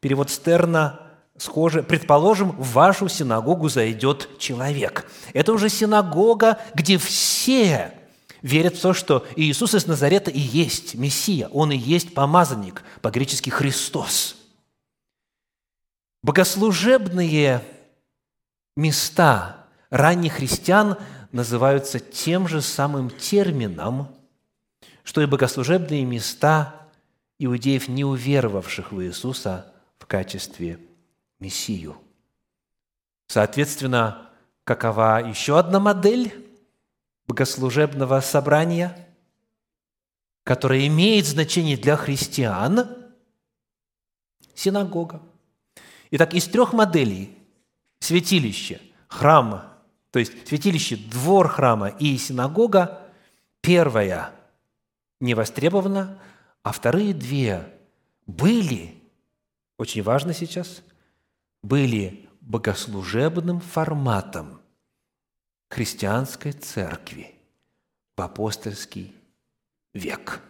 перевод 0.00 0.30
Стерна 0.30 1.00
схоже, 1.38 1.82
предположим, 1.82 2.52
в 2.52 2.72
вашу 2.72 3.08
синагогу 3.08 3.68
зайдет 3.68 4.28
человек. 4.38 5.10
Это 5.32 5.52
уже 5.52 5.68
синагога, 5.68 6.58
где 6.74 6.98
все 6.98 7.92
верят 8.42 8.76
в 8.76 8.80
то, 8.80 8.92
что 8.92 9.26
Иисус 9.36 9.74
из 9.74 9.86
Назарета 9.86 10.30
и 10.30 10.40
есть 10.40 10.94
Мессия, 10.94 11.48
Он 11.48 11.72
и 11.72 11.76
есть 11.76 12.14
помазанник, 12.14 12.82
по-гречески 13.00 13.50
«Христос». 13.50 14.36
Богослужебные 16.22 17.64
места 18.76 19.66
ранних 19.90 20.34
христиан 20.34 20.96
называются 21.32 21.98
тем 21.98 22.46
же 22.46 22.60
самым 22.60 23.10
термином, 23.10 24.14
что 25.02 25.22
и 25.22 25.26
богослужебные 25.26 26.04
места 26.04 26.88
иудеев, 27.38 27.88
не 27.88 28.04
уверовавших 28.04 28.92
в 28.92 29.02
Иисуса 29.02 29.72
в 29.98 30.06
качестве 30.06 30.78
Мессию. 31.40 31.96
Соответственно, 33.26 34.30
какова 34.64 35.26
еще 35.26 35.58
одна 35.58 35.80
модель 35.80 36.32
богослужебного 37.26 38.20
собрания, 38.20 39.08
которая 40.44 40.86
имеет 40.86 41.26
значение 41.26 41.76
для 41.76 41.96
христиан? 41.96 42.88
Синагога. 44.54 45.22
Итак, 46.10 46.34
из 46.34 46.44
трех 46.46 46.74
моделей– 46.74 47.36
святилище, 48.00 48.80
храм, 49.08 49.71
то 50.12 50.18
есть 50.18 50.46
святилище, 50.46 50.96
двор 50.96 51.48
храма 51.48 51.88
и 51.88 52.16
синагога– 52.18 53.00
первая 53.62 54.32
не 55.20 55.34
востребована, 55.34 56.18
а 56.62 56.72
вторые 56.72 57.14
две 57.14 57.72
были, 58.26 59.00
очень 59.78 60.02
важно 60.02 60.34
сейчас, 60.34 60.82
были 61.62 62.28
богослужебным 62.40 63.60
форматом 63.60 64.60
христианской 65.70 66.52
церкви 66.52 67.34
в 68.16 68.20
апостольский 68.20 69.14
век. 69.94 70.42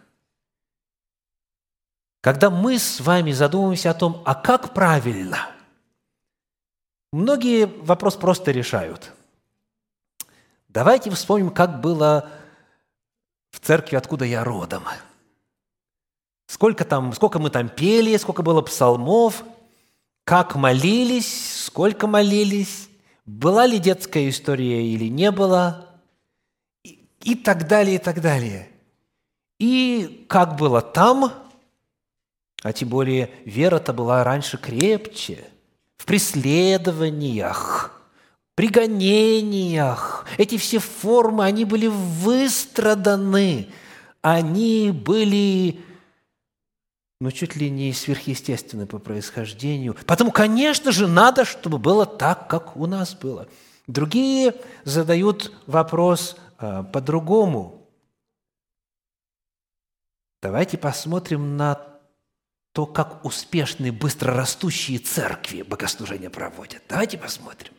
Когда 2.19 2.49
мы 2.49 2.79
с 2.79 2.99
вами 2.99 3.31
задумываемся 3.31 3.91
о 3.91 3.93
том, 3.93 4.23
а 4.25 4.33
как 4.33 4.73
правильно, 4.73 5.49
многие 7.11 7.65
вопрос 7.65 8.15
просто 8.15 8.51
решают. 8.51 9.13
Давайте 10.73 11.09
вспомним, 11.11 11.51
как 11.51 11.81
было 11.81 12.29
в 13.51 13.59
церкви, 13.59 13.95
откуда 13.95 14.25
я 14.25 14.43
родом. 14.43 14.83
Сколько, 16.47 16.83
там, 16.83 17.13
сколько 17.13 17.39
мы 17.39 17.49
там 17.49 17.69
пели, 17.69 18.17
сколько 18.17 18.41
было 18.41 18.61
псалмов– 18.61 19.43
как 20.23 20.55
молились, 20.55 21.65
сколько 21.65 22.07
молились, 22.07 22.89
была 23.25 23.65
ли 23.65 23.79
детская 23.79 24.29
история 24.29 24.85
или 24.87 25.09
не 25.09 25.31
была, 25.31 25.85
и, 26.83 27.05
и 27.21 27.35
так 27.35 27.67
далее, 27.67 27.95
и 27.95 27.99
так 27.99 28.21
далее. 28.21 28.69
И 29.59 30.25
как 30.29 30.55
было 30.55 30.81
там, 30.81 31.31
а 32.61 32.73
тем 32.73 32.89
более 32.89 33.31
вера-то 33.45 33.93
была 33.93 34.23
раньше 34.23 34.57
крепче, 34.57 35.45
в 35.97 36.05
преследованиях, 36.05 37.92
при 38.55 38.67
гонениях. 38.67 40.25
Эти 40.37 40.57
все 40.57 40.79
формы, 40.79 41.45
они 41.45 41.65
были 41.65 41.87
выстраданы, 41.87 43.69
они 44.21 44.91
были 44.91 45.83
ну, 47.23 47.31
чуть 47.31 47.55
ли 47.55 47.69
не 47.69 47.93
сверхъестественны 47.93 48.85
по 48.85 48.99
происхождению. 48.99 49.95
Потому, 50.05 50.31
конечно 50.31 50.91
же, 50.91 51.07
надо, 51.07 51.45
чтобы 51.45 51.77
было 51.77 52.05
так, 52.05 52.49
как 52.49 52.75
у 52.75 52.85
нас 52.85 53.15
было. 53.15 53.47
Другие 53.87 54.55
задают 54.83 55.53
вопрос 55.65 56.35
а, 56.57 56.83
по-другому. 56.83 57.87
Давайте 60.41 60.77
посмотрим 60.77 61.55
на 61.55 61.79
то, 62.73 62.85
как 62.85 63.23
успешные, 63.23 63.93
быстро 63.93 64.33
растущие 64.33 64.99
церкви 64.99 65.61
богослужения 65.61 66.29
проводят. 66.29 66.83
Давайте 66.89 67.17
посмотрим. 67.17 67.71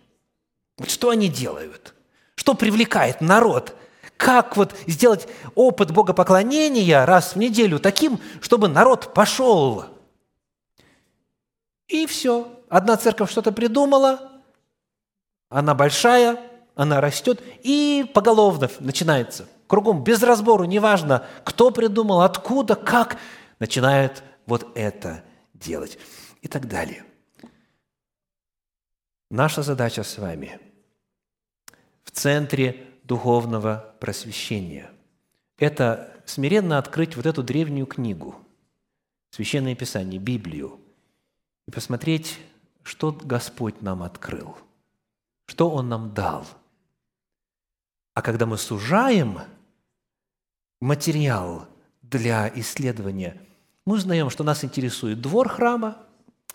Вот 0.79 0.91
что 0.91 1.11
они 1.11 1.29
делают? 1.29 1.95
Что 2.35 2.55
привлекает 2.55 3.21
народ 3.21 3.75
как 4.17 4.57
вот 4.57 4.75
сделать 4.87 5.29
опыт 5.55 5.91
богопоклонения 5.91 7.05
раз 7.05 7.35
в 7.35 7.37
неделю 7.37 7.79
таким, 7.79 8.21
чтобы 8.41 8.69
народ 8.69 9.13
пошел. 9.13 9.85
И 11.89 12.07
все. 12.07 12.51
Одна 12.69 12.97
церковь 12.97 13.31
что-то 13.31 13.53
придумала, 13.53 14.33
она 15.49 15.75
большая, 15.75 16.41
она 16.75 17.01
растет, 17.01 17.43
и 17.63 18.11
поголовно 18.15 18.71
начинается. 18.81 19.47
Кругом, 19.67 20.03
без 20.03 20.23
разбору, 20.23 20.65
неважно, 20.65 21.27
кто 21.45 21.71
придумал, 21.71 22.23
откуда, 22.23 22.75
как, 22.75 23.19
начинают 23.59 24.23
вот 24.47 24.67
это 24.75 25.23
делать 25.53 25.99
и 26.43 26.49
так 26.49 26.67
далее. 26.67 27.05
Наша 29.31 29.63
задача 29.63 30.03
с 30.03 30.19
вами 30.19 30.59
центре 32.15 32.87
духовного 33.05 33.95
просвещения. 34.01 34.91
Это 35.59 36.23
смиренно 36.27 36.79
открыть 36.79 37.17
вот 37.17 37.27
эту 37.27 37.43
древнюю 37.43 37.87
книгу, 37.87 38.37
Священное 39.31 39.75
Писание, 39.75 40.21
Библию, 40.21 40.81
и 41.67 41.71
посмотреть, 41.71 42.39
что 42.83 43.13
Господь 43.13 43.81
нам 43.83 44.03
открыл, 44.03 44.57
что 45.47 45.71
Он 45.71 45.89
нам 45.89 46.15
дал. 46.15 46.47
А 48.15 48.23
когда 48.23 48.47
мы 48.47 48.59
сужаем 48.59 49.41
материал 50.81 51.67
для 52.03 52.51
исследования, 52.55 53.41
мы 53.87 53.97
узнаем, 53.97 54.31
что 54.31 54.45
нас 54.45 54.65
интересует 54.65 55.21
двор 55.21 55.49
храма 55.49 55.99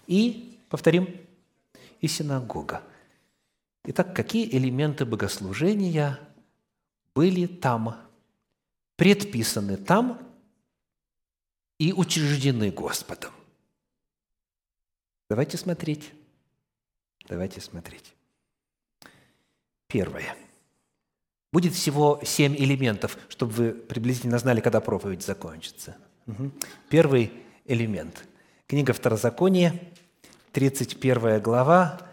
и, 0.08 0.60
повторим, 0.70 1.08
и 2.02 2.08
синагога. 2.08 2.82
Итак, 3.86 4.16
какие 4.16 4.50
элементы 4.56 5.06
богослужения 5.06 6.20
были 7.16 7.48
там, 7.48 7.96
предписаны 8.96 9.78
там 9.78 10.20
и 11.78 11.94
учреждены 11.94 12.72
Господом. 12.72 13.32
Давайте 15.30 15.58
смотреть. 15.58 16.12
Давайте 17.28 17.62
смотреть. 17.62 18.14
Первое. 19.88 20.36
Будет 21.52 21.74
всего 21.74 22.20
семь 22.24 22.56
элементов, 22.56 23.18
чтобы 23.28 23.54
вы 23.54 23.72
приблизительно 23.72 24.38
знали, 24.38 24.62
когда 24.62 24.82
проповедь 24.82 25.24
закончится. 25.24 25.98
Угу. 26.28 26.52
Первый 26.90 27.32
элемент. 27.66 28.26
Книга 28.68 28.94
Второзакония, 28.94 29.80
31 30.52 31.42
глава, 31.42 32.09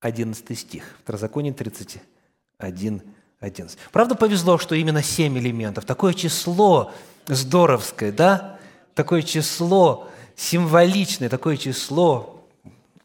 11 0.00 0.58
стих. 0.58 0.84
Второзаконие 1.02 1.52
31, 1.52 3.02
11. 3.40 3.78
Правда, 3.92 4.14
повезло, 4.14 4.58
что 4.58 4.74
именно 4.74 5.02
семь 5.02 5.38
элементов. 5.38 5.84
Такое 5.84 6.14
число 6.14 6.92
здоровское, 7.26 8.12
да? 8.12 8.58
Такое 8.94 9.22
число 9.22 10.08
символичное, 10.36 11.28
такое 11.28 11.56
число... 11.56 12.46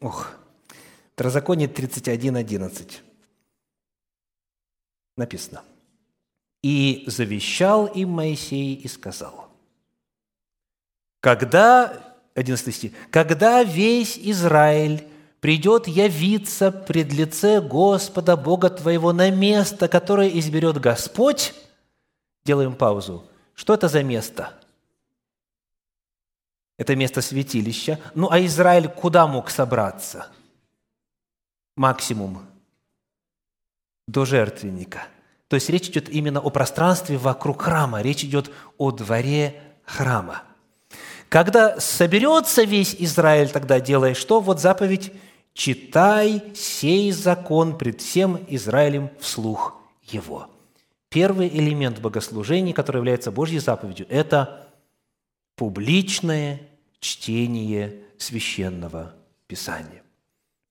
Ох, 0.00 0.34
Второзаконие 1.14 1.68
31, 1.68 2.36
11. 2.36 3.02
Написано. 5.16 5.62
«И 6.60 7.04
завещал 7.06 7.86
им 7.86 8.10
Моисей 8.10 8.74
и 8.74 8.88
сказал, 8.88 9.48
когда, 11.20 12.16
11 12.34 12.74
стих, 12.74 12.92
когда 13.10 13.62
весь 13.62 14.18
Израиль 14.18 15.06
придет 15.44 15.86
явиться 15.86 16.72
пред 16.72 17.12
лице 17.12 17.60
Господа 17.60 18.34
Бога 18.34 18.70
твоего 18.70 19.12
на 19.12 19.30
место, 19.30 19.88
которое 19.88 20.30
изберет 20.38 20.80
Господь. 20.80 21.52
Делаем 22.46 22.74
паузу. 22.74 23.26
Что 23.54 23.74
это 23.74 23.88
за 23.88 24.02
место? 24.02 24.54
Это 26.78 26.96
место 26.96 27.20
святилища. 27.20 28.00
Ну, 28.14 28.30
а 28.30 28.40
Израиль 28.40 28.88
куда 28.88 29.26
мог 29.26 29.50
собраться? 29.50 30.28
максимум 31.76 32.46
до 34.06 34.24
жертвенника. 34.24 35.02
То 35.48 35.56
есть 35.56 35.68
речь 35.68 35.88
идет 35.88 36.08
именно 36.08 36.40
о 36.40 36.48
пространстве 36.48 37.18
вокруг 37.18 37.60
храма, 37.60 38.00
речь 38.00 38.24
идет 38.24 38.50
о 38.78 38.92
дворе 38.92 39.60
храма. 39.84 40.44
Когда 41.28 41.78
соберется 41.80 42.62
весь 42.62 42.96
Израиль, 42.98 43.50
тогда 43.50 43.78
делай 43.78 44.14
что? 44.14 44.40
Вот 44.40 44.58
заповедь 44.58 45.12
«Читай 45.54 46.42
сей 46.54 47.10
закон 47.12 47.78
пред 47.78 48.00
всем 48.00 48.44
Израилем 48.48 49.10
вслух 49.18 49.80
его». 50.02 50.50
Первый 51.08 51.48
элемент 51.48 52.00
богослужения, 52.00 52.74
который 52.74 52.96
является 52.96 53.30
Божьей 53.30 53.60
заповедью, 53.60 54.06
это 54.10 54.68
публичное 55.54 56.60
чтение 56.98 58.00
священного 58.18 59.14
Писания. 59.46 60.02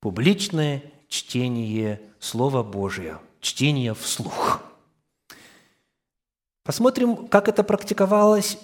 Публичное 0.01 0.83
чтение 1.07 2.01
Слова 2.19 2.63
Божия, 2.63 3.19
чтение 3.39 3.93
вслух. 3.93 4.61
Посмотрим, 6.63 7.27
как 7.27 7.47
это 7.47 7.63
практиковалось 7.63 8.57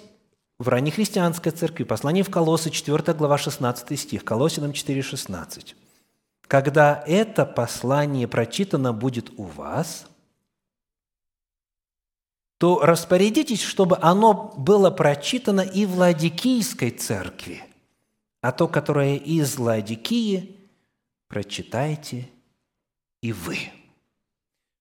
в 0.57 0.67
раннехристианской 0.67 1.51
церкви. 1.51 1.83
Послание 1.83 2.23
в 2.23 2.29
Колоссы, 2.29 2.71
4 2.71 3.13
глава, 3.13 3.37
16 3.37 3.99
стих, 3.99 4.25
Колосинам 4.25 4.73
4, 4.73 5.01
16. 5.01 5.75
«Когда 6.49 7.01
это 7.07 7.45
послание 7.45 8.27
прочитано 8.27 8.91
будет 8.91 9.29
у 9.37 9.43
вас, 9.43 10.07
то 12.57 12.79
распорядитесь, 12.79 13.61
чтобы 13.61 13.97
оно 14.01 14.51
было 14.57 14.89
прочитано 14.89 15.61
и 15.61 15.85
в 15.85 15.95
Ладикийской 15.97 16.89
церкви, 16.89 17.63
а 18.41 18.51
то, 18.51 18.67
которое 18.67 19.15
из 19.15 19.57
Ладикии, 19.57 20.57
прочитайте 21.27 22.29
и 23.21 23.31
вы. 23.31 23.59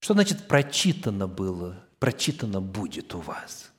Что 0.00 0.14
значит 0.14 0.48
прочитано 0.48 1.28
было, 1.28 1.84
прочитано 1.98 2.62
будет 2.62 3.14
у 3.14 3.20
вас? 3.20 3.70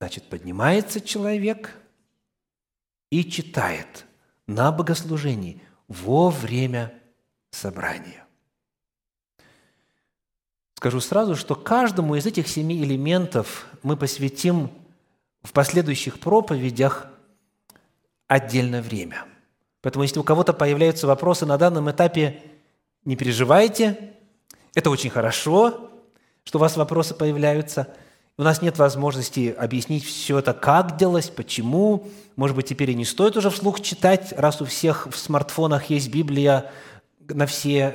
Значит, 0.00 0.28
поднимается 0.28 1.00
человек 1.00 1.80
и 3.10 3.22
читает 3.24 4.04
на 4.50 4.72
богослужении 4.72 5.62
во 5.86 6.28
время 6.30 6.92
собрания. 7.50 8.26
Скажу 10.74 11.00
сразу, 11.00 11.36
что 11.36 11.54
каждому 11.54 12.16
из 12.16 12.26
этих 12.26 12.48
семи 12.48 12.82
элементов 12.82 13.66
мы 13.82 13.96
посвятим 13.96 14.70
в 15.42 15.52
последующих 15.52 16.18
проповедях 16.18 17.06
отдельное 18.26 18.82
время. 18.82 19.24
Поэтому, 19.82 20.02
если 20.02 20.18
у 20.18 20.24
кого-то 20.24 20.52
появляются 20.52 21.06
вопросы 21.06 21.46
на 21.46 21.56
данном 21.56 21.90
этапе, 21.90 22.42
не 23.04 23.16
переживайте, 23.16 24.14
это 24.74 24.90
очень 24.90 25.10
хорошо, 25.10 25.90
что 26.44 26.58
у 26.58 26.60
вас 26.60 26.76
вопросы 26.76 27.14
появляются. 27.14 27.94
У 28.40 28.42
нас 28.42 28.62
нет 28.62 28.78
возможности 28.78 29.54
объяснить 29.54 30.02
все 30.02 30.38
это, 30.38 30.54
как 30.54 30.96
делалось, 30.96 31.28
почему. 31.28 32.08
Может 32.36 32.56
быть, 32.56 32.68
теперь 32.68 32.90
и 32.90 32.94
не 32.94 33.04
стоит 33.04 33.36
уже 33.36 33.50
вслух 33.50 33.82
читать, 33.82 34.32
раз 34.34 34.62
у 34.62 34.64
всех 34.64 35.06
в 35.08 35.18
смартфонах 35.18 35.90
есть 35.90 36.08
Библия 36.08 36.72
на 37.28 37.44
все 37.44 37.94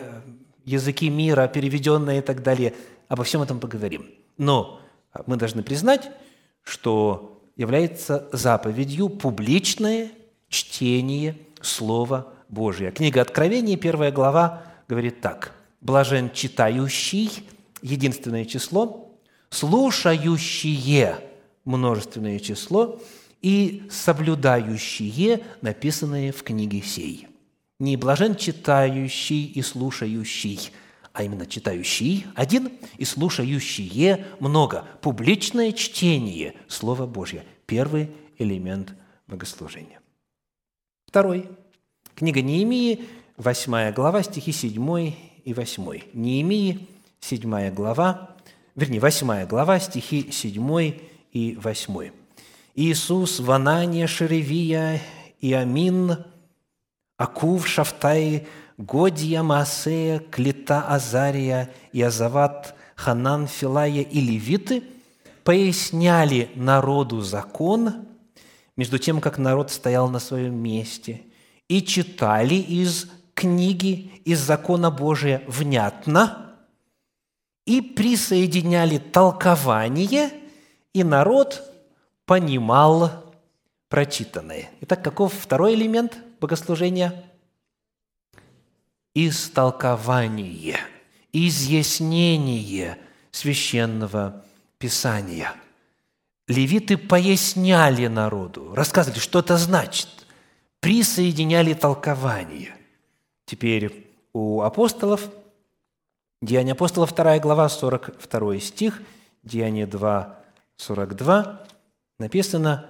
языки 0.63 1.09
мира, 1.09 1.47
переведенные 1.47 2.19
и 2.19 2.21
так 2.21 2.43
далее. 2.43 2.75
Обо 3.07 3.23
всем 3.23 3.41
этом 3.41 3.59
поговорим. 3.59 4.05
Но 4.37 4.79
мы 5.25 5.37
должны 5.37 5.63
признать, 5.63 6.11
что 6.61 7.41
является 7.55 8.29
заповедью 8.31 9.09
публичное 9.09 10.11
чтение 10.49 11.37
Слова 11.59 12.27
Божия. 12.49 12.91
Книга 12.91 13.21
Откровения, 13.21 13.77
первая 13.77 14.11
глава, 14.11 14.61
говорит 14.87 15.21
так. 15.21 15.55
«Блажен 15.81 16.29
читающий»– 16.31 17.31
единственное 17.81 18.45
число, 18.45 19.05
«слушающие»– 19.49 21.19
множественное 21.65 22.39
число, 22.39 22.99
и 23.41 23.83
«соблюдающие»– 23.89 25.41
написанные 25.61 26.31
в 26.31 26.43
книге 26.43 26.81
сей. 26.81 27.27
Не 27.79 27.97
блажен 27.97 28.35
читающий 28.35 29.45
и 29.45 29.61
слушающий, 29.61 30.71
а 31.13 31.23
именно 31.23 31.45
читающий 31.45 32.25
один 32.35 32.71
и 32.97 33.05
слушающие 33.05 34.25
много. 34.39 34.85
Публичное 35.01 35.71
чтение 35.71 36.55
Слова 36.67 37.05
Божьего– 37.05 37.43
первый 37.65 38.11
элемент 38.37 38.93
богослужения. 39.27 39.99
Второй. 41.07 41.49
Книга 42.15 42.41
Неемии, 42.41 43.05
8 43.37 43.93
глава, 43.93 44.23
стихи 44.23 44.51
7 44.51 45.13
и 45.43 45.53
8. 45.53 46.01
Неемии, 46.13 46.87
7 47.19 47.73
глава, 47.73 48.34
вернее, 48.75 48.99
8 48.99 49.45
глава, 49.47 49.79
стихи 49.79 50.31
7 50.31 50.93
и 51.31 51.57
8. 51.61 52.11
Иисус, 52.75 53.39
Ванания, 53.39 54.07
Шеревия, 54.07 55.01
Иамин, 55.41 56.17
Акув, 57.17 57.67
Шафтай, 57.67 58.47
Годия, 58.77 59.43
Маасея, 59.43 60.19
Клита, 60.19 60.81
Азария, 60.81 61.71
Иозават, 61.93 62.75
Ханан, 62.95 63.47
Филая 63.47 64.01
и 64.01 64.19
Левиты 64.19 64.83
поясняли 65.43 66.49
народу 66.55 67.21
закон, 67.21 68.07
между 68.75 68.97
тем, 68.97 69.21
как 69.21 69.37
народ 69.37 69.71
стоял 69.71 70.09
на 70.09 70.19
своем 70.19 70.55
месте, 70.55 71.21
и 71.69 71.81
читали 71.81 72.55
из 72.55 73.07
книги, 73.33 74.11
из 74.25 74.39
закона 74.39 74.91
Божия 74.91 75.43
внятно, 75.47 76.44
и 77.65 77.81
присоединяли 77.81 78.97
толкование, 78.97 80.31
и 80.93 81.03
народ 81.03 81.63
понимал 82.25 83.33
прочитанное. 83.89 84.69
Итак, 84.81 85.03
каков 85.03 85.33
второй 85.33 85.73
элемент 85.75 86.17
богослужения? 86.39 87.23
Истолкование, 89.13 90.77
изъяснение 91.31 92.97
священного 93.31 94.43
Писания– 94.77 95.53
левиты 96.47 96.97
поясняли 96.97 98.07
народу, 98.07 98.73
рассказывали, 98.75 99.19
что 99.19 99.39
это 99.39 99.57
значит, 99.57 100.07
присоединяли 100.79 101.73
толкование. 101.73 102.75
Теперь 103.45 104.07
у 104.33 104.61
апостолов, 104.61 105.29
Деяния 106.45 106.73
апостолов, 106.73 107.15
2 107.15 107.39
глава, 107.39 107.67
42 107.67 108.59
стих, 108.59 109.01
Деяние 109.41 109.87
2, 109.87 110.39
42, 110.77 111.65
написано, 112.19 112.87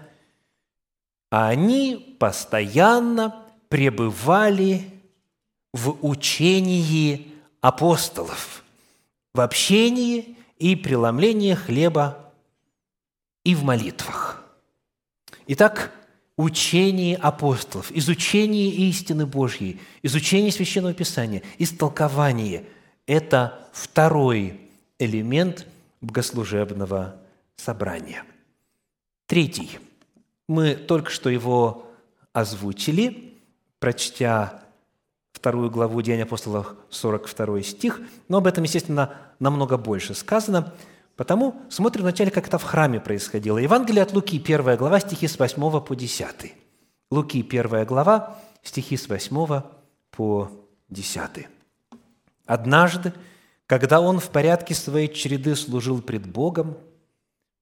«А 1.31 1.47
они 1.47 2.17
постоянно 2.19 3.45
пребывали 3.69 4.91
в 5.71 6.05
учении 6.05 7.33
апостолов, 7.61 8.63
в 9.33 9.39
общении 9.39 10.37
и 10.57 10.75
преломлении 10.75 11.53
хлеба 11.53 12.31
и 13.45 13.55
в 13.55 13.63
молитвах. 13.63 14.43
Итак, 15.47 15.93
учение 16.35 17.15
апостолов, 17.15 17.89
изучение 17.93 18.69
истины 18.69 19.25
Божьей, 19.25 19.79
изучение 20.03 20.51
Священного 20.51 20.93
Писания, 20.93 21.41
истолкование– 21.57 22.65
это 23.07 23.67
второй 23.71 24.69
элемент 24.99 25.67
богослужебного 26.01 27.15
собрания. 27.55 28.23
Третий. 29.27 29.79
Мы 30.47 30.75
только 30.75 31.09
что 31.09 31.29
его 31.29 31.87
озвучили, 32.33 33.33
прочтя 33.79 34.63
вторую 35.33 35.71
главу 35.71 36.01
Деяния 36.01 36.23
апостолов, 36.23 36.75
42 36.89 37.61
стих, 37.63 38.01
но 38.27 38.37
об 38.37 38.47
этом, 38.47 38.63
естественно, 38.63 39.17
намного 39.39 39.77
больше 39.77 40.13
сказано– 40.13 40.73
Потому 41.15 41.61
смотрим 41.69 42.03
вначале, 42.03 42.29
как 42.29 42.47
это 42.47 42.57
в 42.57 42.63
храме 42.63 42.99
происходило. 42.99 43.57
Евангелие 43.57 44.03
от 44.03 44.13
Луки, 44.13 44.37
1 44.37 44.75
глава, 44.75 44.99
стихи 44.99 45.27
с 45.27 45.39
8 45.39 45.81
по 45.81 45.95
10. 45.95 46.53
Луки, 47.09 47.41
1 47.41 47.85
глава, 47.85 48.37
стихи 48.63 48.97
с 48.97 49.07
8 49.07 49.61
по 50.11 50.51
10. 50.89 51.47
«Однажды, 52.45 53.13
когда 53.67 54.01
он 54.01 54.19
в 54.19 54.29
порядке 54.29 54.75
своей 54.75 55.11
череды 55.11 55.55
служил 55.55 56.01
пред 56.01 56.27
Богом, 56.27 56.77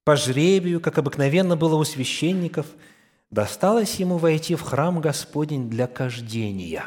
по 0.04 0.16
жребию, 0.16 0.80
как 0.80 0.98
обыкновенно 0.98 1.56
было 1.56 1.76
у 1.76 1.84
священников, 1.84 2.66
досталось 3.30 3.94
ему 3.96 4.18
войти 4.18 4.54
в 4.54 4.62
храм 4.62 5.00
Господень 5.00 5.70
для 5.70 5.86
кождения. 5.86 6.84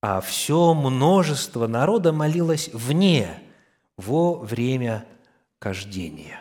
А 0.00 0.20
все 0.20 0.72
множество 0.74 1.66
народа 1.66 2.12
молилось 2.12 2.70
вне– 2.72 3.42
во 3.98 4.34
время 4.34 5.04
кождения. 5.58 6.40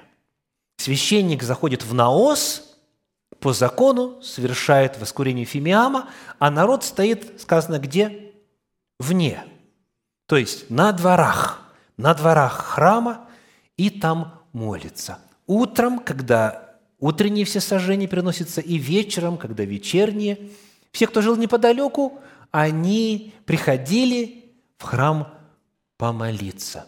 Священник 0.77 1.43
заходит 1.43 1.83
в 1.83 1.93
наос, 1.93 2.77
по 3.39 3.51
закону 3.51 4.21
совершает 4.21 4.97
воскурение 4.99 5.43
фимиама, 5.43 6.09
а 6.39 6.49
народ 6.49 6.83
стоит, 6.83 7.41
сказано, 7.41 7.79
где? 7.79 8.31
вне, 8.99 9.43
то 10.27 10.35
есть 10.37 10.69
на 10.69 10.91
дворах, 10.91 11.61
на 11.95 12.13
дворах 12.13 12.53
храма, 12.53 13.25
и 13.77 13.89
там 13.89 14.41
молится. 14.53 15.19
Утром, 15.47 15.99
когда 15.99 16.75
утренние 16.99 17.45
все 17.45 17.61
сожжения 17.61 18.07
приносятся, 18.07 18.61
и 18.61 18.77
вечером, 18.77 19.37
когда 19.37 19.63
вечерние. 19.63 20.49
Все, 20.91 21.07
кто 21.07 21.21
жил 21.21 21.37
неподалеку, 21.37 22.19
они 22.51 23.33
приходили 23.45 24.51
в 24.77 24.83
храм 24.83 25.33
помолиться. 25.97 26.85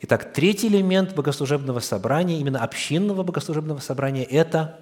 Итак, 0.00 0.32
третий 0.32 0.66
элемент 0.66 1.14
богослужебного 1.14 1.78
собрания, 1.78 2.40
именно 2.40 2.62
общинного 2.64 3.22
богослужебного 3.22 3.78
собрания– 3.78 4.24
это 4.30 4.80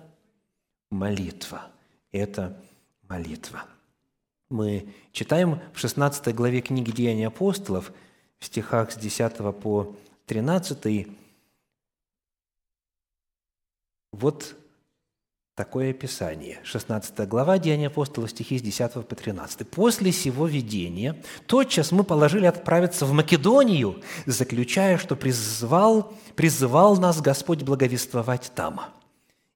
молитва. 0.91 1.67
Это 2.13 2.57
молитва. 3.09 3.65
Мы 4.51 4.93
читаем 5.13 5.61
в 5.73 5.79
16 5.79 6.35
главе 6.35 6.61
книги 6.61 6.91
«Деяния 6.91 7.29
апостолов» 7.29 7.93
в 8.41 8.47
стихах 8.47 8.91
с 8.91 8.97
10 8.97 9.37
по 9.61 9.95
13 10.27 11.07
вот 14.11 14.57
такое 15.55 15.91
описание. 15.91 16.59
16 16.65 17.29
глава 17.29 17.59
Деяния 17.59 17.87
апостолов, 17.87 18.31
стихи 18.31 18.59
с 18.59 18.63
10 18.63 19.07
по 19.07 19.15
13. 19.15 19.69
«После 19.71 20.11
сего 20.11 20.49
видения 20.49 21.23
тотчас 21.47 21.93
мы 21.93 22.03
положили 22.03 22.47
отправиться 22.47 23.07
в 23.07 23.13
Македонию, 23.13 24.03
заключая, 24.27 24.99
что 24.99 25.15
призывал, 25.15 26.13
призывал 26.35 26.97
нас 26.97 27.21
Господь 27.21 27.63
благовествовать 27.63 28.51
там. 28.57 28.81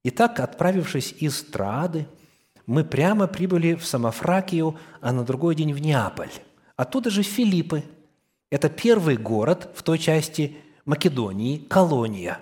Итак, 0.04 0.38
отправившись 0.38 1.16
из 1.18 1.42
Трады, 1.42 2.06
мы 2.66 2.84
прямо 2.84 3.26
прибыли 3.26 3.74
в 3.74 3.86
Самофракию, 3.86 4.78
а 5.00 5.12
на 5.12 5.24
другой 5.24 5.54
день 5.54 5.72
в 5.72 5.80
Неаполь. 5.80 6.32
Оттуда 6.76 7.10
же 7.10 7.22
Филиппы. 7.22 7.84
Это 8.50 8.68
первый 8.68 9.16
город 9.16 9.70
в 9.74 9.82
той 9.82 9.98
части 9.98 10.56
Македонии, 10.84 11.58
колония. 11.58 12.38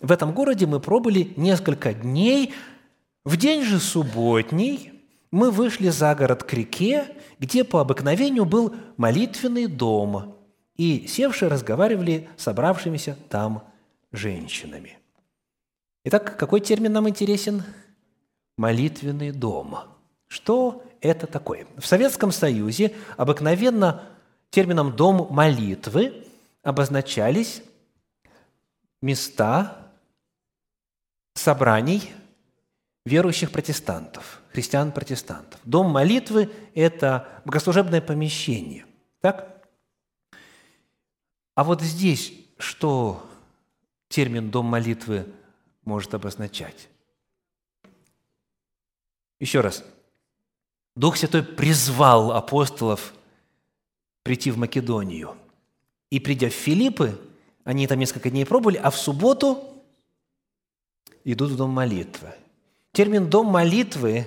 В 0.00 0.12
этом 0.12 0.32
городе 0.32 0.66
мы 0.66 0.80
пробыли 0.80 1.32
несколько 1.36 1.92
дней. 1.92 2.54
В 3.24 3.36
день 3.36 3.62
же 3.62 3.78
субботний 3.78 4.92
мы 5.30 5.50
вышли 5.50 5.88
за 5.88 6.14
город 6.14 6.42
к 6.44 6.52
реке, 6.52 7.06
где 7.38 7.64
по 7.64 7.80
обыкновению 7.80 8.44
был 8.44 8.74
молитвенный 8.96 9.66
дом, 9.66 10.36
и 10.76 11.06
севшие 11.06 11.48
разговаривали 11.48 12.28
с 12.36 12.44
собравшимися 12.44 13.16
там 13.28 13.62
женщинами. 14.12 14.98
Итак, 16.04 16.38
какой 16.38 16.60
термин 16.60 16.92
нам 16.92 17.08
интересен? 17.08 17.62
Молитвенный 18.60 19.30
дом. 19.30 19.78
Что 20.28 20.84
это 21.00 21.26
такое? 21.26 21.66
В 21.78 21.86
Советском 21.86 22.30
Союзе 22.30 22.94
обыкновенно 23.16 24.06
термином 24.50 24.94
«дом 24.94 25.28
молитвы» 25.30 26.26
обозначались 26.62 27.62
места 29.00 29.90
собраний 31.32 32.12
верующих 33.06 33.50
протестантов, 33.50 34.42
христиан-протестантов. 34.52 35.58
Дом 35.64 35.90
молитвы– 35.90 36.52
это 36.74 37.26
богослужебное 37.46 38.02
помещение. 38.02 38.84
Так? 39.22 39.66
А 41.54 41.64
вот 41.64 41.80
здесь 41.80 42.34
что 42.58 43.26
термин 44.10 44.50
«дом 44.50 44.66
молитвы» 44.66 45.24
может 45.86 46.12
обозначать? 46.12 46.90
Еще 49.40 49.60
раз. 49.60 49.82
Дух 50.94 51.16
Святой 51.16 51.42
призвал 51.42 52.32
апостолов 52.32 53.14
прийти 54.22 54.50
в 54.50 54.58
Македонию. 54.58 55.34
И 56.10 56.20
придя 56.20 56.50
в 56.50 56.52
Филиппы, 56.52 57.18
они 57.64 57.86
там 57.86 57.98
несколько 57.98 58.30
дней 58.30 58.44
пробовали, 58.44 58.76
а 58.76 58.90
в 58.90 58.98
субботу 58.98 59.64
идут 61.24 61.52
в 61.52 61.56
дом 61.56 61.70
молитвы. 61.70 62.28
Термин 62.92 63.30
«дом 63.30 63.46
молитвы» 63.46 64.26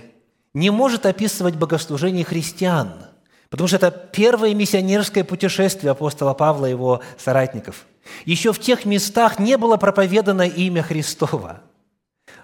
не 0.54 0.70
может 0.70 1.06
описывать 1.06 1.56
богослужение 1.56 2.24
христиан, 2.24 3.06
потому 3.50 3.68
что 3.68 3.76
это 3.76 3.92
первое 3.92 4.54
миссионерское 4.54 5.24
путешествие 5.24 5.92
апостола 5.92 6.34
Павла 6.34 6.68
и 6.68 6.72
его 6.72 7.02
соратников. 7.18 7.86
Еще 8.26 8.54
в 8.54 8.60
тех 8.60 8.86
местах 8.86 9.40
не 9.40 9.58
было 9.58 9.78
проповедано 9.78 10.48
имя 10.48 10.82
Христова, 10.82 11.62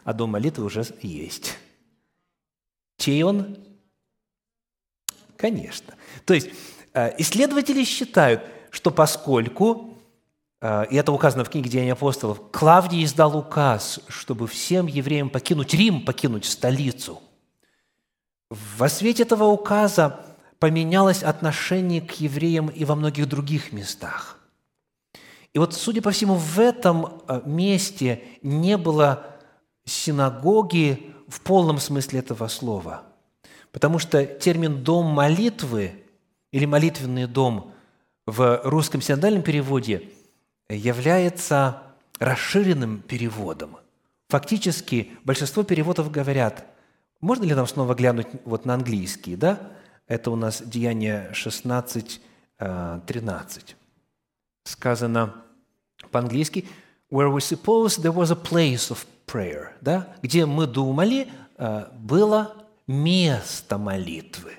а 0.04 0.14
дом 0.14 0.32
молитвы 0.32 0.66
уже 0.66 0.86
есть. 1.02 1.58
Чей 3.00 3.24
он? 3.24 3.58
Конечно. 5.38 5.96
То 6.26 6.34
есть 6.34 6.50
э, 6.94 7.16
исследователи 7.18 7.86
считают, 7.86 8.42
что 8.72 8.92
поскольку, 8.92 9.98
э, 10.62 10.86
и 10.92 10.98
это 10.98 11.14
указано 11.14 11.46
в 11.46 11.50
книге 11.50 11.70
Деяний 11.70 11.94
апостолов, 11.94 12.52
Клавдий 12.52 13.06
издал 13.06 13.38
указ, 13.38 14.02
чтобы 14.10 14.48
всем 14.48 14.86
евреям 14.88 15.30
покинуть 15.30 15.74
Рим, 15.74 16.04
покинуть 16.04 16.44
столицу. 16.44 17.22
Во 18.50 18.90
свете 18.90 19.24
этого 19.24 19.46
указа 19.46 20.20
поменялось 20.60 21.24
отношение 21.24 22.02
к 22.02 22.12
евреям 22.20 22.68
и 22.68 22.84
во 22.84 22.96
многих 22.96 23.30
других 23.30 23.72
местах. 23.72 24.40
И 25.54 25.60
вот, 25.60 25.74
судя 25.74 26.02
по 26.02 26.12
всему, 26.12 26.36
в 26.36 26.60
этом 26.60 27.22
э, 27.30 27.42
месте 27.46 28.24
не 28.42 28.76
было 28.76 29.26
синагоги 29.86 31.14
в 31.30 31.42
полном 31.42 31.80
смысле 31.80 32.20
этого 32.20 32.48
слова. 32.48 33.04
Потому 33.72 34.00
что 34.00 34.26
термин 34.26 34.84
«дом 34.84 35.06
молитвы» 35.06 36.04
или 36.52 36.66
«молитвенный 36.66 37.28
дом» 37.28 37.72
в 38.26 38.62
русском 38.64 39.02
синодальном 39.02 39.44
переводе 39.44 40.10
является 40.70 41.84
расширенным 42.20 43.02
переводом. 43.02 43.78
Фактически 44.30 45.12
большинство 45.24 45.64
переводов 45.64 46.12
говорят, 46.12 46.66
можно 47.22 47.44
ли 47.44 47.54
нам 47.54 47.68
снова 47.68 47.96
глянуть 47.96 48.28
вот 48.46 48.66
на 48.66 48.76
английский, 48.76 49.36
да? 49.36 49.60
Это 50.08 50.32
у 50.32 50.36
нас 50.36 50.62
Деяние 50.64 51.30
16, 51.34 52.22
13. 52.58 53.64
Э, 53.70 53.74
Сказано 54.64 55.36
по-английски 56.12 56.68
«where 57.12 57.32
we 57.34 57.40
suppose 57.40 58.00
there 58.00 58.14
was 58.14 58.32
a 58.32 58.36
place 58.36 58.92
of 58.92 59.06
prayer», 59.32 59.70
да? 59.82 60.08
где 60.22 60.46
мы 60.46 60.68
думали, 60.68 61.28
э, 61.58 61.86
было 61.94 62.56
место 62.88 63.78
молитвы. 63.78 64.54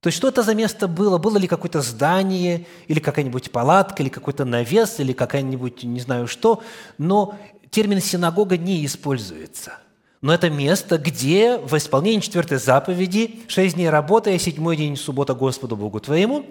То 0.00 0.06
есть, 0.06 0.16
что 0.16 0.28
это 0.28 0.42
за 0.42 0.54
место 0.54 0.88
было? 0.88 1.18
Было 1.18 1.36
ли 1.36 1.46
какое-то 1.46 1.82
здание, 1.82 2.66
или 2.88 3.00
какая-нибудь 3.00 3.50
палатка, 3.50 4.02
или 4.02 4.08
какой-то 4.08 4.44
навес, 4.44 4.98
или 5.00 5.12
какая-нибудь 5.12 5.82
не 5.82 6.00
знаю 6.00 6.26
что, 6.26 6.62
но 6.96 7.36
термин 7.70 8.00
«синагога» 8.00 8.56
не 8.56 8.84
используется. 8.86 9.74
Но 10.22 10.32
это 10.32 10.48
место, 10.48 10.96
где 10.98 11.58
в 11.58 11.76
исполнении 11.76 12.20
четвертой 12.20 12.58
заповеди 12.58 13.40
«шесть 13.48 13.74
дней 13.74 13.90
работы, 13.90 14.34
а 14.34 14.38
седьмой 14.38 14.76
день 14.76 14.96
суббота 14.96 15.34
Господу 15.34 15.76
Богу 15.76 16.00
твоему», 16.00 16.46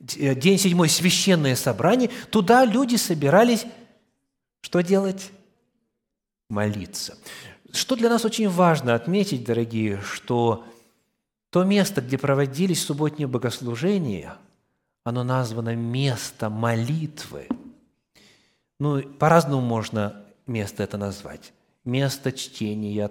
день 0.00 0.58
седьмой– 0.58 0.88
священное 0.90 1.56
собрание, 1.56 2.10
туда 2.30 2.64
люди 2.64 2.96
собирались 2.96 3.64
что 4.60 4.82
делать? 4.82 5.30
Молиться. 6.48 7.18
Что 7.72 7.94
для 7.94 8.08
нас 8.08 8.24
очень 8.24 8.48
важно 8.48 8.94
отметить, 8.94 9.44
дорогие, 9.44 10.00
что 10.00 10.64
то 11.50 11.64
место, 11.64 12.00
где 12.00 12.16
проводились 12.16 12.82
субботние 12.82 13.28
богослужения, 13.28 14.36
оно 15.04 15.24
названо 15.24 15.76
место 15.76 16.48
молитвы. 16.48 17.48
Ну, 18.80 19.02
по-разному 19.02 19.60
можно 19.60 20.24
место 20.46 20.82
это 20.82 20.96
назвать. 20.96 21.52
Место 21.84 22.32
чтения 22.32 23.10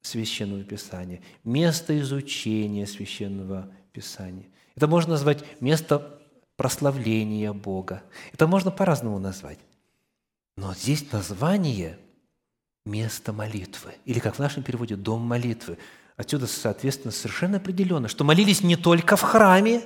Священного 0.00 0.64
Писания, 0.64 1.20
место 1.44 1.98
изучения 2.00 2.86
Священного 2.86 3.70
Писания. 3.92 4.46
Это 4.74 4.86
можно 4.86 5.12
назвать 5.12 5.44
место 5.60 6.18
прославления 6.56 7.52
Бога. 7.52 8.02
Это 8.32 8.46
можно 8.46 8.70
по-разному 8.70 9.18
назвать. 9.18 9.58
Но 10.56 10.72
здесь 10.74 11.10
название– 11.12 11.98
место 12.84 13.32
молитвы. 13.32 13.94
Или, 14.04 14.18
как 14.18 14.36
в 14.36 14.38
нашем 14.38 14.62
переводе, 14.62 14.96
дом 14.96 15.22
молитвы. 15.22 15.78
Отсюда, 16.16 16.46
соответственно, 16.46 17.12
совершенно 17.12 17.56
определенно, 17.56 18.08
что 18.08 18.24
молились 18.24 18.62
не 18.62 18.76
только 18.76 19.16
в 19.16 19.22
храме, 19.22 19.82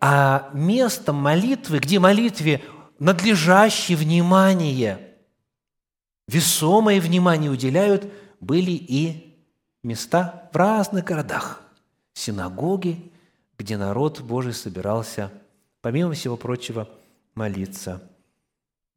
а 0.00 0.50
местом 0.54 1.16
молитвы, 1.16 1.78
где 1.78 1.98
молитве 1.98 2.64
надлежащее 2.98 3.98
внимание, 3.98 5.14
весомое 6.26 7.00
внимание 7.00 7.50
уделяют, 7.50 8.10
были 8.40 8.70
и 8.70 9.38
места 9.82 10.48
в 10.52 10.56
разных 10.56 11.04
городах, 11.04 11.62
синагоги, 12.14 13.12
где 13.58 13.76
народ 13.76 14.20
Божий 14.20 14.54
собирался, 14.54 15.30
помимо 15.82 16.12
всего 16.14 16.36
прочего, 16.38 16.88
молиться 17.34 18.02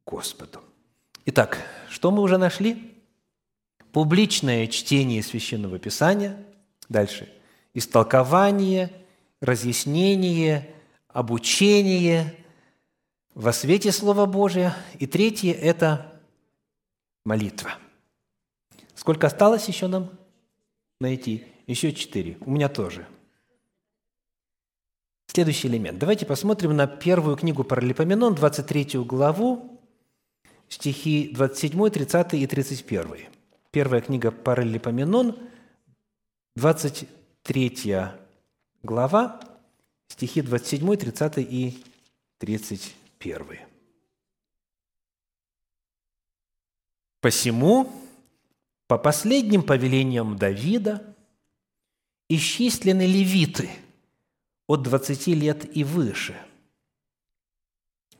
Господу. 0.06 0.60
Итак, 1.26 1.58
что 1.88 2.10
мы 2.10 2.20
уже 2.20 2.36
нашли? 2.36 3.02
Публичное 3.92 4.66
чтение 4.66 5.22
Священного 5.22 5.78
Писания. 5.78 6.36
Дальше. 6.88 7.32
Истолкование, 7.72 8.92
разъяснение, 9.40 10.74
обучение 11.08 12.34
во 13.34 13.52
свете 13.52 13.90
Слова 13.90 14.26
Божия. 14.26 14.76
И 14.98 15.06
третье– 15.06 15.52
это 15.54 16.20
молитва. 17.24 17.78
Сколько 18.94 19.26
осталось 19.26 19.66
еще 19.66 19.86
нам 19.86 20.10
найти? 21.00 21.46
Еще 21.66 21.92
четыре. 21.92 22.36
У 22.42 22.50
меня 22.50 22.68
тоже. 22.68 23.06
Следующий 25.28 25.68
элемент. 25.68 25.98
Давайте 25.98 26.26
посмотрим 26.26 26.76
на 26.76 26.86
первую 26.86 27.36
книгу 27.36 27.64
Паралипоменон, 27.64 28.34
23 28.34 28.98
главу, 29.04 29.73
стихи 30.74 31.30
27, 31.32 31.90
30 31.90 32.34
и 32.34 32.46
31. 32.46 33.28
Первая 33.70 34.00
книга 34.00 34.32
Паралипоменон, 34.32 35.38
23 36.56 37.96
глава, 38.82 39.40
стихи 40.08 40.42
27, 40.42 40.96
30 40.96 41.38
и 41.38 41.84
31. 42.38 43.60
«Посему, 47.20 47.92
по 48.88 48.98
последним 48.98 49.62
повелениям 49.62 50.36
Давида, 50.36 51.14
исчислены 52.28 53.06
левиты 53.06 53.70
от 54.66 54.82
20 54.82 55.28
лет 55.28 55.76
и 55.76 55.84
выше». 55.84 56.36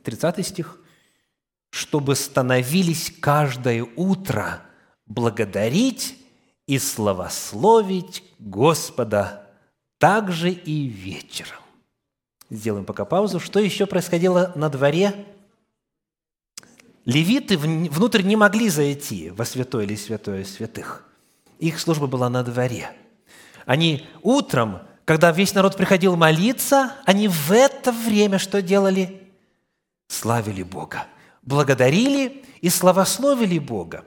30 0.04 0.46
стих. 0.46 0.83
«Чтобы 1.74 2.14
становились 2.14 3.12
каждое 3.20 3.84
утро 3.96 4.62
благодарить 5.06 6.16
и 6.68 6.78
славословить 6.78 8.22
Господа 8.38 9.50
также 9.98 10.52
и 10.52 10.86
вечером». 10.86 11.58
Сделаем 12.48 12.84
пока 12.84 13.04
паузу. 13.04 13.40
Что 13.40 13.58
еще 13.58 13.86
происходило 13.86 14.52
на 14.54 14.68
дворе? 14.68 15.26
Левиты 17.06 17.58
внутрь 17.58 18.22
не 18.22 18.36
могли 18.36 18.68
зайти 18.68 19.30
во 19.30 19.44
святое 19.44 19.84
или 19.84 19.96
святое 19.96 20.44
святых. 20.44 21.04
Их 21.58 21.80
служба 21.80 22.06
была 22.06 22.30
на 22.30 22.44
дворе. 22.44 22.92
Они 23.66 24.06
утром, 24.22 24.78
когда 25.04 25.32
весь 25.32 25.54
народ 25.54 25.76
приходил 25.76 26.14
молиться, 26.14 26.92
они 27.04 27.26
в 27.26 27.50
это 27.50 27.90
время 27.90 28.38
что 28.38 28.62
делали? 28.62 29.20
Славили 30.06 30.62
Бога, 30.62 31.08
благодарили 31.44 32.44
и 32.60 32.68
славословили 32.68 33.58
Бога. 33.58 34.04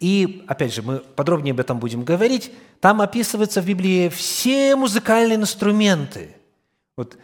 И, 0.00 0.44
опять 0.48 0.74
же, 0.74 0.82
мы 0.82 0.98
подробнее 0.98 1.52
об 1.52 1.60
этом 1.60 1.78
будем 1.78 2.02
говорить. 2.02 2.50
Там 2.80 3.00
описываются 3.00 3.62
в 3.62 3.66
Библии 3.66 4.08
все 4.08 4.74
музыкальные 4.74 5.36
инструменты. 5.36 6.34
Вот 6.96 7.16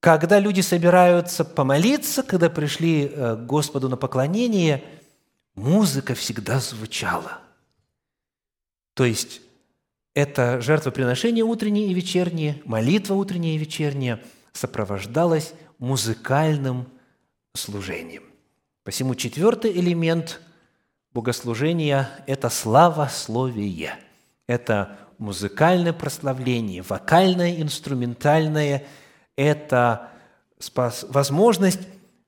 когда 0.00 0.38
люди 0.38 0.60
собираются 0.60 1.44
помолиться, 1.44 2.22
когда 2.22 2.48
пришли 2.48 3.04
э, 3.04 3.36
к 3.36 3.46
Господу 3.46 3.88
на 3.88 3.96
поклонение, 3.96 4.84
музыка 5.54 6.14
всегда 6.14 6.60
звучала. 6.60 7.40
То 8.94 9.04
есть 9.04 9.42
это 10.14 10.60
жертвоприношение 10.62 11.44
утреннее 11.44 11.88
и 11.88 11.94
вечернее, 11.94 12.62
молитва 12.64 13.14
утренняя 13.14 13.56
и 13.56 13.58
вечерняя 13.58 14.22
сопровождалась 14.52 15.52
музыкальным 15.78 16.86
служением. 17.52 18.25
Посему 18.86 19.16
четвертый 19.16 19.72
элемент 19.72 20.40
богослужения– 21.12 22.08
это 22.28 22.48
славословие. 22.48 23.98
Это 24.46 24.96
музыкальное 25.18 25.92
прославление, 25.92 26.82
вокальное, 26.82 27.60
инструментальное– 27.60 28.84
это 29.36 30.10
возможность 31.08 31.80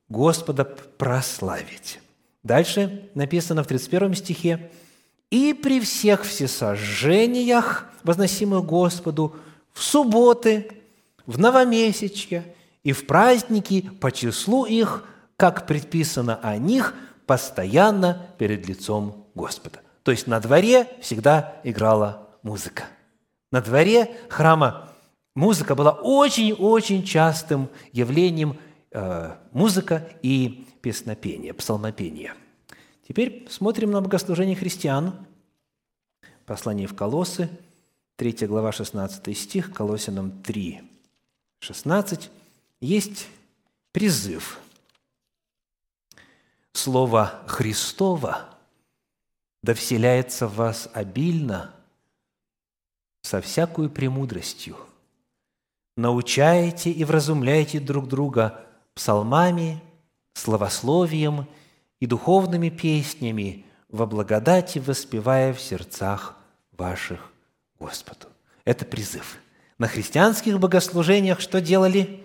Господа 0.09 0.65
прославить. 0.65 2.01
Дальше 2.43 3.09
написано 3.15 3.63
в 3.63 3.67
31 3.67 4.15
стихе, 4.15 4.69
«И 5.31 5.53
при 5.53 5.79
всех 5.79 6.25
всесожжениях, 6.25 7.85
возносимых 8.03 8.65
Господу, 8.65 9.33
в 9.71 9.81
субботы, 9.81 10.69
в 11.25 11.39
новомесячье 11.39 12.53
и 12.83 12.91
в 12.91 13.07
праздники 13.07 13.89
по 14.01 14.11
числу 14.11 14.65
их, 14.65 15.05
как 15.39 15.65
предписано 15.65 16.37
о 16.43 16.57
них, 16.57 16.93
постоянно 17.25 18.27
перед 18.37 18.67
лицом 18.67 19.25
Господа». 19.33 19.79
То 20.03 20.11
есть 20.11 20.27
на 20.27 20.39
дворе 20.41 20.87
всегда 21.01 21.61
играла 21.63 22.27
музыка. 22.43 22.83
На 23.51 23.61
дворе 23.61 24.17
храма 24.29 24.91
музыка 25.35 25.75
была 25.75 25.91
очень-очень 25.91 27.03
частым 27.03 27.69
явлением 27.93 28.57
э, 28.91 29.35
музыка 29.51 30.09
и 30.21 30.65
песнопение, 30.81 31.53
псалмопение. 31.53 32.33
Теперь 33.07 33.47
смотрим 33.49 33.91
на 33.91 34.01
богослужение 34.01 34.55
христиан. 34.55 35.13
Послание 36.45 36.87
в 36.87 36.95
Колоссы, 36.95 37.49
3 38.17 38.47
глава, 38.47 38.71
16 38.71 39.37
стих, 39.37 39.73
Колосинам 39.73 40.43
3, 40.43 40.81
16. 41.59 42.29
Есть 42.81 43.27
призыв. 43.91 44.59
Слово 46.73 47.41
Христово 47.47 48.45
да 49.61 49.73
вселяется 49.73 50.47
в 50.47 50.55
вас 50.55 50.89
обильно 50.93 51.73
со 53.21 53.41
всякую 53.41 53.89
премудростью– 53.89 54.77
научайте 55.99 56.91
и 56.91 57.03
вразумляйте 57.03 57.79
друг 57.79 58.07
друга 58.07 58.65
псалмами, 58.95 59.81
словословием 60.33 61.45
и 61.99 62.05
духовными 62.05 62.69
песнями 62.69 63.65
во 63.89 64.05
благодати 64.05 64.79
воспевая 64.79 65.53
в 65.53 65.59
сердцах 65.59 66.37
ваших 66.71 67.31
Господу. 67.79 68.27
Это 68.63 68.85
призыв. 68.85 69.39
На 69.77 69.87
христианских 69.87 70.57
богослужениях 70.59 71.41
что 71.41 71.59
делали? 71.59 72.23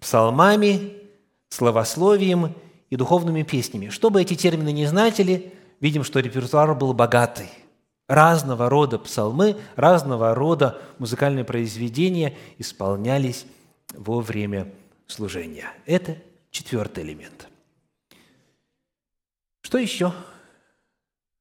Псалмами, 0.00 0.94
словословием 1.56 2.54
и 2.90 2.96
духовными 2.96 3.42
песнями. 3.42 3.88
Чтобы 3.88 4.22
эти 4.22 4.34
термины 4.34 4.72
не 4.72 4.86
значили, 4.86 5.52
видим, 5.80 6.04
что 6.04 6.20
репертуар 6.20 6.74
был 6.74 6.92
богатый– 6.92 7.50
Разного 8.08 8.70
рода 8.70 9.00
псалмы, 9.00 9.60
разного 9.74 10.32
рода 10.34 10.80
музыкальные 10.98 11.44
произведения 11.44 12.36
исполнялись 12.56 13.46
во 13.94 14.20
время 14.20 14.72
служения. 15.08 15.72
Это 15.86 16.16
четвертый 16.52 17.02
элемент. 17.02 17.48
Что 19.62 19.78
еще? 19.78 20.12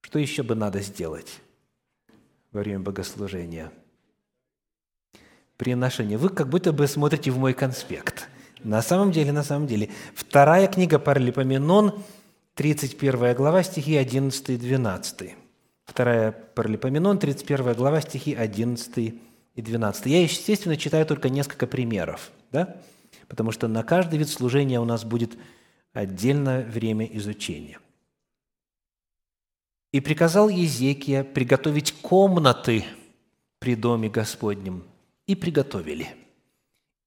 Что 0.01 0.17
еще 0.17 0.41
бы 0.41 0.55
надо 0.55 0.81
сделать 0.81 1.39
во 2.51 2.61
время 2.61 2.79
богослужения? 2.79 3.71
Приношение. 5.57 6.17
Вы 6.17 6.29
как 6.29 6.49
будто 6.49 6.73
бы 6.73 6.87
смотрите 6.87 7.29
в 7.29 7.37
мой 7.37 7.53
конспект. 7.53 8.27
На 8.65 8.81
самом 8.81 9.11
деле, 9.11 9.31
на 9.31 9.43
самом 9.43 9.67
деле. 9.67 9.89
Вторая 10.15 10.67
книга 10.67 10.97
Паралипоменон, 10.97 12.03
31 12.55 13.35
глава, 13.35 13.61
стихи 13.61 13.95
11 13.95 14.49
и 14.49 14.57
12. 14.57 15.35
Вторая 15.85 16.31
Паралипоменон, 16.31 17.19
31 17.19 17.73
глава, 17.73 18.01
стихи 18.01 18.33
11 18.33 18.97
и 19.53 19.61
12. 19.61 20.05
Я, 20.07 20.23
естественно, 20.23 20.77
читаю 20.77 21.05
только 21.05 21.29
несколько 21.29 21.67
примеров, 21.67 22.31
да? 22.51 22.77
потому 23.27 23.51
что 23.51 23.67
на 23.67 23.83
каждый 23.83 24.17
вид 24.17 24.29
служения 24.29 24.79
у 24.79 24.85
нас 24.85 25.03
будет 25.03 25.37
отдельное 25.93 26.65
время 26.65 27.05
изучения. 27.05 27.79
«И 29.91 29.99
приказал 29.99 30.49
Езекия 30.49 31.23
приготовить 31.23 31.93
комнаты 32.01 32.83
при 33.59 33.75
доме 33.75 34.09
Господнем, 34.09 34.83
и 35.27 35.35
приготовили, 35.35 36.07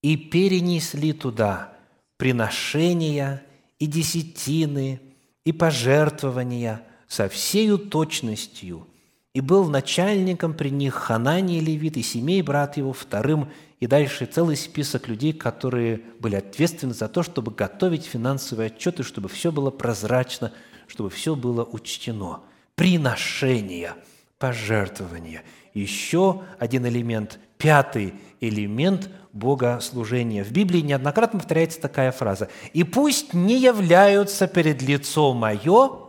и 0.08 0.16
перенесли 0.16 1.12
туда 1.12 1.72
приношения 2.16 3.42
и 3.78 3.86
десятины, 3.86 5.00
и 5.44 5.52
пожертвования– 5.52 6.82
со 7.08 7.28
всею 7.28 7.78
точностью, 7.78 8.86
и 9.32 9.40
был 9.40 9.68
начальником 9.68 10.54
при 10.54 10.68
них 10.68 10.94
Ханани 10.94 11.60
Левит 11.60 11.96
и 11.96 12.02
семей 12.02 12.42
брат 12.42 12.76
его 12.76 12.92
вторым, 12.92 13.50
и 13.80 13.86
дальше 13.86 14.26
целый 14.26 14.56
список 14.56 15.08
людей, 15.08 15.32
которые 15.32 16.02
были 16.20 16.36
ответственны 16.36 16.92
за 16.92 17.08
то, 17.08 17.22
чтобы 17.22 17.52
готовить 17.52 18.04
финансовые 18.04 18.66
отчеты, 18.66 19.02
чтобы 19.02 19.28
все 19.28 19.50
было 19.50 19.70
прозрачно, 19.70 20.52
чтобы 20.86 21.10
все 21.10 21.34
было 21.34 21.64
учтено. 21.64 22.40
Приношения, 22.74 23.94
пожертвования. 24.38 25.42
Еще 25.74 26.42
один 26.58 26.86
элемент, 26.86 27.38
пятый 27.58 28.14
элемент 28.40 29.08
богослужения. 29.32 30.44
В 30.44 30.52
Библии 30.52 30.80
неоднократно 30.80 31.38
повторяется 31.38 31.80
такая 31.80 32.12
фраза. 32.12 32.48
«И 32.72 32.84
пусть 32.84 33.34
не 33.34 33.58
являются 33.58 34.46
перед 34.46 34.82
лицом 34.82 35.36
мое 35.36 36.08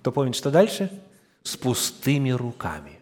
кто 0.00 0.12
помнит, 0.12 0.34
что 0.34 0.50
дальше? 0.50 0.90
С 1.42 1.58
пустыми 1.58 2.30
руками. 2.30 2.92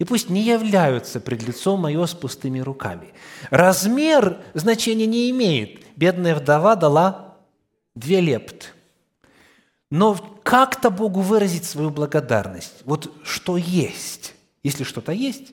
и 0.00 0.04
пусть 0.04 0.28
не 0.28 0.42
являются 0.42 1.20
пред 1.20 1.42
лицом 1.46 1.80
мое 1.80 2.04
с 2.06 2.14
пустыми 2.14 2.58
руками. 2.58 3.14
Размер 3.50 4.38
значения 4.52 5.06
не 5.06 5.30
имеет. 5.30 5.84
Бедная 5.96 6.34
вдова 6.34 6.74
дала 6.74 7.38
две 7.94 8.20
лепты. 8.20 8.66
Но 9.94 10.16
как-то 10.42 10.90
Богу 10.90 11.20
выразить 11.20 11.64
свою 11.64 11.90
благодарность. 11.90 12.82
Вот 12.84 13.14
что 13.22 13.56
есть. 13.56 14.34
Если 14.64 14.82
что-то 14.82 15.12
есть, 15.12 15.52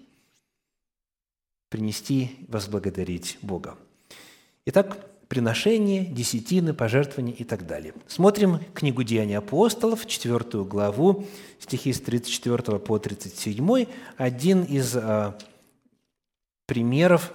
принести, 1.69 2.47
возблагодарить 2.47 3.37
Бога. 3.43 3.77
Итак, 4.65 4.97
приношение, 5.27 6.05
десятины, 6.05 6.73
пожертвования 6.73 7.35
и 7.35 7.43
так 7.43 7.67
далее. 7.67 7.93
Смотрим 8.07 8.57
книгу 8.73 9.03
«Деяния 9.03 9.37
апостолов», 9.37 10.07
четвертую 10.07 10.65
главу, 10.65 11.27
стихи 11.59 11.93
с 11.93 12.01
34 12.01 12.79
по 12.79 12.97
37. 12.97 13.85
Один 14.17 14.63
из 14.63 14.95
а, 14.95 15.37
примеров 16.65 17.31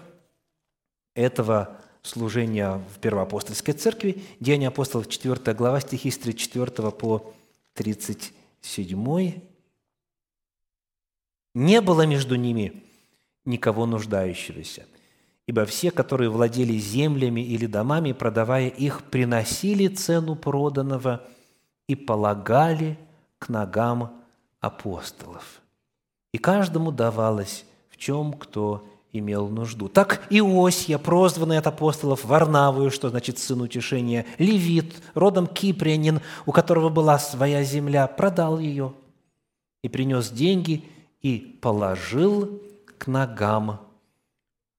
этого 1.14 1.80
служения 2.07 2.82
в 2.94 2.98
Первоапостольской 3.00 3.74
церкви. 3.74 4.22
Деяния 4.40 4.68
апостолов, 4.68 5.09
4 5.09 5.54
глава, 5.54 5.80
стихи 5.80 6.11
с 6.11 6.18
34 6.18 6.90
по 6.92 7.32
37. 7.74 9.42
«Не 11.54 11.80
было 11.80 12.07
между 12.07 12.36
ними 12.36 12.84
никого 13.44 13.86
нуждающегося– 13.86 14.86
Ибо 15.46 15.64
все, 15.64 15.92
которые 15.92 16.28
владели 16.28 16.72
землями 16.72 17.40
или 17.40 17.66
домами, 17.66 18.12
продавая 18.12 18.68
их, 18.68 19.04
приносили 19.04 19.86
цену 19.86 20.34
проданного 20.34 21.24
и 21.86 21.94
полагали 21.94 22.98
к 23.38 23.48
ногам 23.48 24.24
апостолов. 24.61 25.62
И 26.32 26.38
каждому 26.38 26.90
давалось, 26.90 27.64
в 27.90 27.96
чем 27.96 28.32
кто 28.32 28.84
имел 29.18 29.48
нужду. 29.48 29.88
Так 29.88 30.26
Иосия, 30.30 30.98
прозванный 30.98 31.58
от 31.58 31.66
апостолов 31.66 32.24
Варнавую, 32.24 32.90
что 32.90 33.08
значит 33.08 33.38
сын 33.38 33.60
утешения, 33.60 34.26
левит, 34.38 34.94
родом 35.14 35.46
кипрянин, 35.46 36.20
у 36.46 36.52
которого 36.52 36.88
была 36.88 37.18
своя 37.18 37.62
земля, 37.62 38.06
продал 38.06 38.58
ее 38.58 38.94
и 39.82 39.88
принес 39.88 40.30
деньги 40.30 40.84
и 41.22 41.58
положил 41.60 42.62
к 42.98 43.06
ногам 43.06 43.80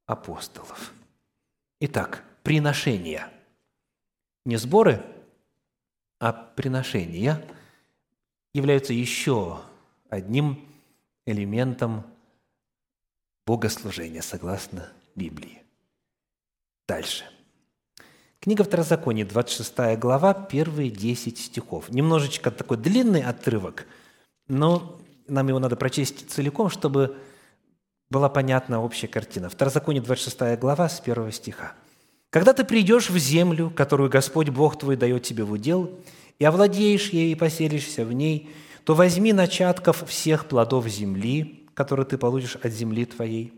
апостолов. 0.05 0.93
Итак, 1.79 2.23
приношения. 2.43 3.29
Не 4.45 4.57
сборы, 4.57 5.03
а 6.19 6.33
приношения 6.33 7.43
являются 8.53 8.93
еще 8.93 9.59
одним 10.09 10.59
элементом 11.25 12.03
богослужения, 13.47 14.21
согласно 14.21 14.89
Библии. 15.15 15.63
Дальше. 16.85 17.23
Книга 18.41 18.65
Второзакония, 18.65 19.25
26 19.25 19.97
глава, 19.97 20.33
первые 20.33 20.91
10 20.91 21.37
стихов. 21.37 21.89
Немножечко 21.89 22.51
такой 22.51 22.75
длинный 22.75 23.23
отрывок, 23.23 23.87
но 24.49 24.99
нам 25.27 25.47
его 25.47 25.59
надо 25.59 25.77
прочесть 25.77 26.29
целиком, 26.29 26.69
чтобы 26.69 27.17
была 28.09 28.27
понятна 28.27 28.83
общая 28.83 29.07
картина. 29.07 29.49
Второзаконие, 29.49 30.03
26 30.03 30.59
глава, 30.59 30.89
с 30.89 30.99
1 30.99 31.31
стиха. 31.31 31.71
«Когда 32.29 32.51
ты 32.51 32.65
придешь 32.65 33.09
в 33.09 33.17
землю, 33.17 33.69
которую 33.69 34.09
Господь 34.09 34.49
Бог 34.49 34.77
твой 34.77 34.97
дает 34.97 35.23
тебе 35.23 35.45
в 35.45 35.53
удел, 35.53 35.97
и 36.37 36.43
овладеешь 36.43 37.09
ей 37.09 37.31
и 37.31 37.35
поселишься 37.35 38.03
в 38.05 38.11
ней, 38.11 38.49
то 38.83 38.93
возьми 38.93 39.31
начатков 39.31 40.07
всех 40.07 40.47
плодов 40.47 40.87
земли, 40.87 41.56
которые 41.77 42.07
ты 42.07 42.17
получишь 42.17 42.55
от 42.55 42.73
земли 42.73 43.05
твоей, 43.05 43.53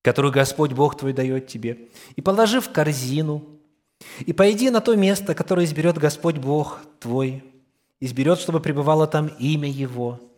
которую 0.00 0.32
Господь 0.32 0.72
Бог 0.72 0.96
твой 0.96 1.12
дает 1.12 1.48
тебе, 1.48 1.88
и 2.14 2.22
положи 2.22 2.60
в 2.60 2.70
корзину, 2.70 3.44
и 4.20 4.32
пойди 4.32 4.70
на 4.70 4.80
то 4.80 4.94
место, 4.94 5.34
которое 5.34 5.66
изберет 5.66 5.98
Господь 5.98 6.38
Бог 6.38 6.80
твой, 7.00 7.42
изберет, 7.98 8.38
чтобы 8.38 8.60
пребывало 8.60 9.06
там 9.06 9.26
имя 9.38 9.68
Его– 9.68 10.20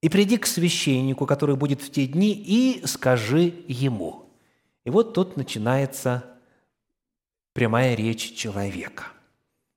и 0.00 0.08
приди 0.08 0.36
к 0.38 0.46
священнику, 0.46 1.26
который 1.26 1.56
будет 1.56 1.82
в 1.82 1.90
те 1.90 2.06
дни, 2.06 2.32
и 2.32 2.86
скажи 2.86 3.52
ему». 3.66 4.30
И 4.84 4.90
вот 4.90 5.12
тут 5.12 5.36
начинается 5.36 6.24
прямая 7.52 7.94
речь 7.94 8.34
человека. 8.34 9.06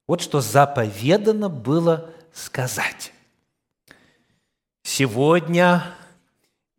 Вот 0.07 0.21
что 0.21 0.39
заповедано 0.39 1.49
было 1.49 2.11
сказать. 2.31 3.13
«Сегодня 4.83 5.83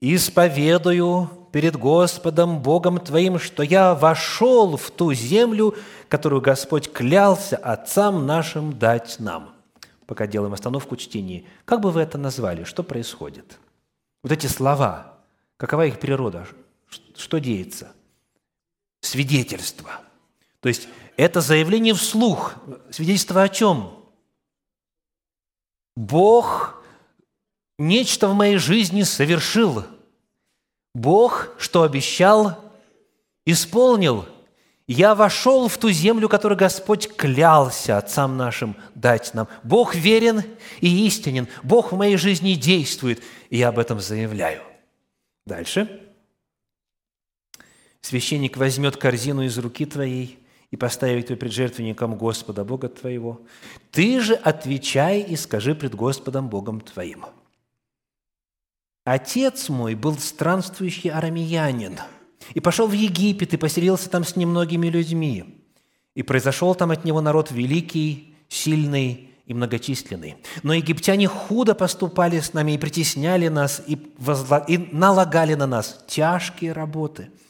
исповедую 0.02 1.30
перед 1.52 1.76
Господом 1.76 2.60
Богом 2.60 2.98
твоим, 2.98 3.38
что 3.38 3.62
я 3.62 3.94
вошел 3.94 4.76
в 4.76 4.90
ту 4.90 5.14
землю, 5.14 5.74
которую 6.08 6.42
Господь 6.42 6.92
клялся 6.92 7.56
отцам 7.56 8.26
нашим 8.26 8.78
дать 8.78 9.16
нам» 9.18 9.52
пока 10.12 10.26
делаем 10.26 10.52
остановку 10.52 10.94
чтения, 10.96 11.44
как 11.64 11.80
бы 11.80 11.90
вы 11.90 12.02
это 12.02 12.18
назвали? 12.18 12.64
Что 12.64 12.82
происходит? 12.82 13.58
Вот 14.22 14.30
эти 14.30 14.46
слова, 14.46 15.18
какова 15.56 15.86
их 15.86 15.98
природа? 15.98 16.46
Что 17.16 17.38
деется? 17.38 17.92
Свидетельство. 19.00 20.02
То 20.60 20.68
есть 20.68 20.86
это 21.16 21.40
заявление 21.40 21.94
вслух. 21.94 22.56
Свидетельство 22.90 23.42
о 23.42 23.48
чем? 23.48 24.04
Бог 25.96 26.84
нечто 27.78 28.28
в 28.28 28.34
моей 28.34 28.58
жизни 28.58 29.04
совершил. 29.04 29.86
Бог, 30.94 31.50
что 31.58 31.82
обещал, 31.82 32.58
исполнил– 33.44 34.26
я 34.86 35.14
вошел 35.14 35.68
в 35.68 35.78
ту 35.78 35.90
землю, 35.90 36.28
которую 36.28 36.58
Господь 36.58 37.08
клялся 37.16 37.98
отцам 37.98 38.36
нашим 38.36 38.76
дать 38.94 39.32
нам. 39.32 39.48
Бог 39.62 39.94
верен 39.94 40.42
и 40.80 41.06
истинен. 41.06 41.48
Бог 41.62 41.92
в 41.92 41.96
моей 41.96 42.16
жизни 42.16 42.54
действует, 42.54 43.22
и 43.48 43.58
я 43.58 43.68
об 43.68 43.78
этом 43.78 44.00
заявляю. 44.00 44.60
Дальше. 45.46 46.00
Священник 48.00 48.56
возьмет 48.56 48.96
корзину 48.96 49.44
из 49.44 49.56
руки 49.56 49.86
твоей 49.86 50.38
и 50.72 50.76
поставит 50.76 51.30
ее 51.30 51.36
пред 51.36 51.52
жертвенником 51.52 52.16
Господа 52.16 52.64
Бога 52.64 52.88
твоего. 52.88 53.40
Ты 53.92 54.20
же 54.20 54.34
отвечай 54.34 55.20
и 55.20 55.36
скажи 55.36 55.74
пред 55.74 55.94
Господом 55.94 56.48
Богом 56.48 56.80
твоим. 56.80 57.24
Отец 59.04 59.68
мой 59.68 59.94
был 59.94 60.18
странствующий 60.18 61.10
арамеянин– 61.10 61.98
и 62.54 62.60
пошел 62.60 62.86
в 62.86 62.92
Египет, 62.92 63.54
и 63.54 63.56
поселился 63.56 64.10
там 64.10 64.24
с 64.24 64.36
немногими 64.36 64.88
людьми. 64.88 65.62
И 66.14 66.22
произошел 66.22 66.74
там 66.74 66.90
от 66.90 67.04
него 67.04 67.20
народ 67.20 67.50
великий, 67.50 68.34
сильный 68.48 69.30
и 69.46 69.54
многочисленный. 69.54 70.36
Но 70.62 70.74
египтяне 70.74 71.26
худо 71.28 71.74
поступали 71.74 72.40
с 72.40 72.52
нами 72.52 72.72
и 72.72 72.78
притесняли 72.78 73.48
нас, 73.48 73.82
и, 73.86 73.98
возла... 74.18 74.58
и 74.58 74.78
налагали 74.92 75.54
на 75.54 75.66
нас 75.66 76.04
тяжкие 76.06 76.72
работы– 76.72 77.30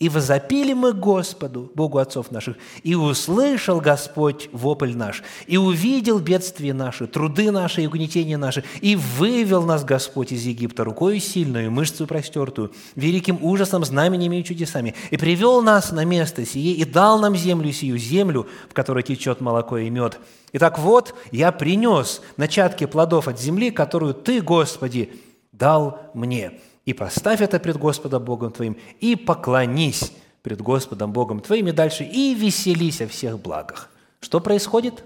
и 0.00 0.08
возопили 0.08 0.72
мы 0.72 0.94
Господу, 0.94 1.70
Богу 1.74 1.98
отцов 1.98 2.30
наших, 2.30 2.56
и 2.82 2.94
услышал 2.94 3.80
Господь 3.80 4.48
вопль 4.50 4.96
наш, 4.96 5.22
и 5.46 5.58
увидел 5.58 6.18
бедствия 6.18 6.72
наши, 6.72 7.06
труды 7.06 7.50
наши 7.50 7.82
и 7.82 7.86
угнетения 7.86 8.38
наши, 8.38 8.64
и 8.80 8.96
вывел 8.96 9.62
нас 9.62 9.84
Господь 9.84 10.32
из 10.32 10.42
Египта 10.44 10.84
рукою 10.84 11.20
сильную, 11.20 11.70
мышцу 11.70 12.06
простертую, 12.06 12.72
великим 12.96 13.38
ужасом, 13.44 13.84
знамениями 13.84 14.36
и 14.40 14.44
чудесами, 14.44 14.94
и 15.10 15.18
привел 15.18 15.60
нас 15.60 15.92
на 15.92 16.06
место 16.06 16.46
сие, 16.46 16.72
и 16.72 16.84
дал 16.86 17.20
нам 17.20 17.36
землю 17.36 17.70
сию, 17.70 17.98
землю, 17.98 18.48
в 18.70 18.72
которой 18.72 19.02
течет 19.02 19.42
молоко 19.42 19.76
и 19.76 19.90
мед. 19.90 20.18
Итак, 20.54 20.78
вот 20.78 21.14
я 21.30 21.52
принес 21.52 22.22
начатки 22.38 22.86
плодов 22.86 23.28
от 23.28 23.38
земли, 23.38 23.70
которую 23.70 24.14
Ты, 24.14 24.40
Господи, 24.40 25.12
дал 25.52 26.10
мне» 26.14 26.52
и 26.90 26.92
поставь 26.92 27.40
это 27.40 27.60
пред 27.60 27.76
Господом 27.76 28.24
Богом 28.24 28.50
твоим, 28.50 28.76
и 28.98 29.14
поклонись 29.14 30.12
пред 30.42 30.60
Господом 30.60 31.12
Богом 31.12 31.40
твоим, 31.40 31.68
и 31.68 31.72
дальше, 31.72 32.02
и 32.02 32.34
веселись 32.34 33.00
о 33.00 33.06
всех 33.06 33.38
благах. 33.38 33.90
Что 34.20 34.40
происходит? 34.40 35.04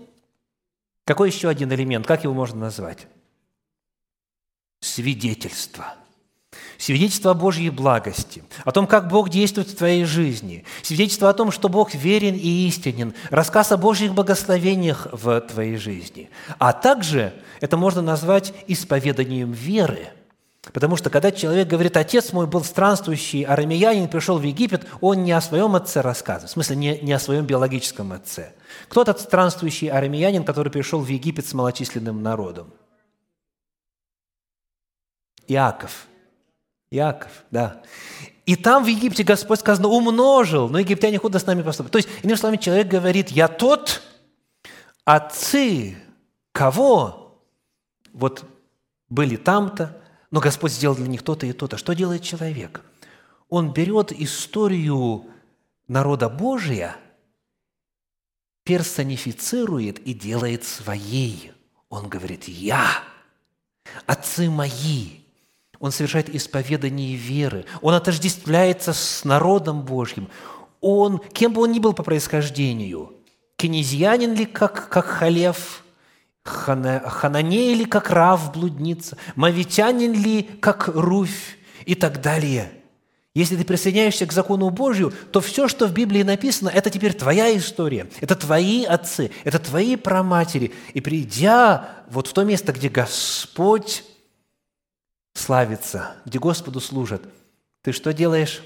Какой 1.05 1.29
еще 1.29 1.49
один 1.49 1.71
элемент? 1.75 2.07
Как 2.07 2.25
его 2.25 2.33
можно 2.33 2.59
назвать? 2.59 3.07
Свидетельство. 4.81 5.95
Свидетельство 6.79 7.33
о 7.33 7.35
Божьей 7.35 7.69
благости, 7.69 8.43
о 8.65 8.73
том, 8.73 8.87
как 8.87 9.09
Бог 9.09 9.29
действует 9.29 9.69
в 9.69 9.77
твоей 9.77 10.05
жизни, 10.05 10.65
свидетельство 10.83 11.29
о 11.29 11.35
том, 11.35 11.51
что 11.51 11.69
Бог 11.69 11.95
верен 11.95 12.35
и 12.35 12.67
истинен, 12.67 13.13
рассказ 13.29 13.73
о 13.73 13.77
Божьих 13.77 14.15
благословениях 14.15 15.09
в 15.13 15.41
твоей 15.43 15.77
жизни. 15.77 16.31
А 16.59 16.73
также 16.73 17.35
это 17.61 17.77
можно 17.77 18.01
назвать 18.01 18.55
исповеданием 18.69 19.53
веры– 19.53 20.09
Потому 20.73 20.97
что 20.97 21.11
когда 21.11 21.31
человек 21.31 21.69
говорит, 21.69 21.97
отец 21.97 22.33
мой 22.33 22.47
был 22.47 22.65
странствующий 22.65 23.43
арамеянин, 23.43 24.09
пришел 24.09 24.39
в 24.39 24.43
Египет, 24.43 24.87
он 25.01 25.23
не 25.23 25.33
о 25.33 25.41
своем 25.41 25.75
отце 25.75 26.01
рассказывает, 26.01 26.51
в 26.51 26.53
смысле 26.53 26.77
не, 26.77 26.99
не 27.01 27.13
о 27.13 27.19
своем 27.19 27.45
биологическом 27.45 28.13
отце. 28.13 28.55
Кто 28.89 29.05
тот 29.05 29.21
странствующий 29.21 29.89
арамеянин, 29.89 30.45
который 30.45 30.73
пришел 30.73 31.01
в 31.01 31.09
Египет 31.09 31.47
с 31.47 31.53
малочисленным 31.53 32.23
народом? 32.23 32.73
Иаков. 35.47 36.07
Яков, 36.91 37.31
да. 37.51 37.83
И 38.47 38.57
там 38.57 38.85
в 38.85 38.87
Египте 38.87 39.23
Господь 39.23 39.61
сказано 39.61 39.89
умножил, 39.89 40.69
но 40.69 40.79
египтяне 40.79 41.19
худо 41.19 41.39
с 41.39 41.47
нами 41.47 41.63
поступают. 41.63 41.93
То 41.93 41.99
есть, 41.99 42.09
иными 42.23 42.37
словами, 42.37 42.57
человек 42.59 42.89
говорит, 42.89 43.31
я 43.31 43.49
тот, 43.49 44.03
отцы 45.05 45.97
кого? 46.53 47.41
Вот 48.13 48.45
были 49.09 49.37
там-то, 49.37 49.99
но 50.35 50.41
Господь 50.41 50.73
сделал 50.73 50.97
для 50.97 51.07
них 51.07 51.23
то-то 51.23 51.47
и 51.47 51.53
то-то. 51.53 51.77
Что 51.77 51.93
делает 51.93 52.25
человек? 52.25 52.81
Он 53.49 53.73
берет 53.73 54.11
историю 54.11 55.27
народа 55.87 56.29
Божия, 56.29 56.97
персонифицирует 58.65 60.01
и 60.01 60.13
делает 60.13 60.65
своей. 60.65 61.53
Он 61.89 62.09
говорит 62.09 62.49
«Я», 62.49 62.85
«Отцы 64.07 64.51
мои», 64.51 65.21
он 65.79 65.93
совершает 65.93 66.35
исповедание 66.35 67.15
веры, 67.15 67.65
он 67.81 67.95
отождествляется 67.95 68.93
с 68.93 69.25
народом 69.25 69.83
Божьим, 69.83 70.29
он, 70.81 71.21
кем 71.21 71.53
бы 71.53 71.61
он 71.63 71.71
ни 71.71 71.79
был 71.79 71.93
по 71.93 72.03
происхождению, 72.03 73.13
кенезьянин 73.55 74.35
ли, 74.35 74.47
как, 74.47 74.89
как 74.89 75.05
Халев, 75.05 75.84
хана, 76.45 77.01
хананей 77.01 77.75
ли, 77.75 77.85
как 77.85 78.11
Рав, 78.11 78.53
блудница, 78.53 79.17
мавитянин 79.35 80.13
ли, 80.13 80.43
как 80.61 80.89
Руфь? 80.89 81.59
И 81.87 81.95
так 81.95 82.21
далее– 82.23 82.73
если 83.35 83.57
ты 83.57 83.65
присоединяешься 83.65 84.27
к 84.27 84.33
закону 84.33 84.71
Божью, 84.71 85.13
то 85.33 85.41
все, 85.41 85.67
что 85.67 85.89
в 85.89 85.93
Библии 85.93 86.23
написано, 86.23 86.69
это 86.69 86.89
теперь 86.89 87.15
твоя 87.15 87.55
история, 87.57 88.09
это 88.21 88.37
твои 88.37 88.85
отцы, 88.85 89.33
это 89.43 89.59
твои 89.59 89.97
праматери. 89.97 90.73
И 90.93 91.01
придя 91.01 92.05
вот 92.09 92.29
в 92.29 92.33
то 92.33 92.45
место, 92.45 92.73
где 92.73 92.89
Господь 92.89 94.05
славится, 95.35 96.15
где 96.25 96.39
Господу 96.39 96.81
служат, 96.81 97.23
ты 97.83 97.91
что 97.91 98.13
делаешь? 98.13 98.63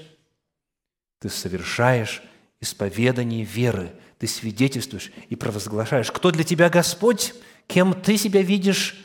Ты 1.19 1.29
совершаешь 1.29 2.21
исповедание 2.61 3.43
веры, 3.43 3.91
ты 4.19 4.27
свидетельствуешь 4.27 5.11
и 5.29 5.35
провозглашаешь, 5.35 6.11
кто 6.11 6.29
для 6.29 6.43
тебя 6.43 6.69
Господь, 6.69 7.33
кем 7.69 7.93
ты 7.93 8.17
себя 8.17 8.41
видишь 8.41 8.97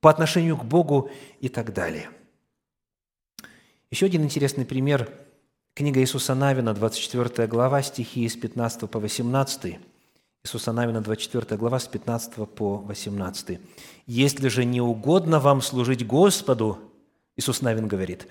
по 0.00 0.08
отношению 0.08 0.56
к 0.56 0.64
Богу 0.64 1.10
и 1.40 1.48
так 1.48 1.74
далее. 1.74 2.08
Еще 3.90 4.06
один 4.06 4.22
интересный 4.22 4.64
пример– 4.64 5.10
книга 5.74 6.00
Иисуса 6.00 6.34
Навина, 6.36 6.72
24 6.72 7.48
глава, 7.48 7.82
стихи 7.82 8.28
с 8.28 8.36
15 8.36 8.88
по 8.88 9.00
18. 9.00 9.76
Иисуса 10.44 10.72
Навина, 10.72 11.00
24 11.00 11.58
глава, 11.58 11.80
с 11.80 11.88
15 11.88 12.48
по 12.48 12.76
18. 12.78 13.58
«Если 14.06 14.48
же 14.48 14.64
не 14.64 14.80
угодно 14.80 15.40
вам 15.40 15.60
служить 15.60 16.06
Господу, 16.06 16.78
Иисус 17.36 17.60
Навин 17.60 17.88
говорит, 17.88 18.28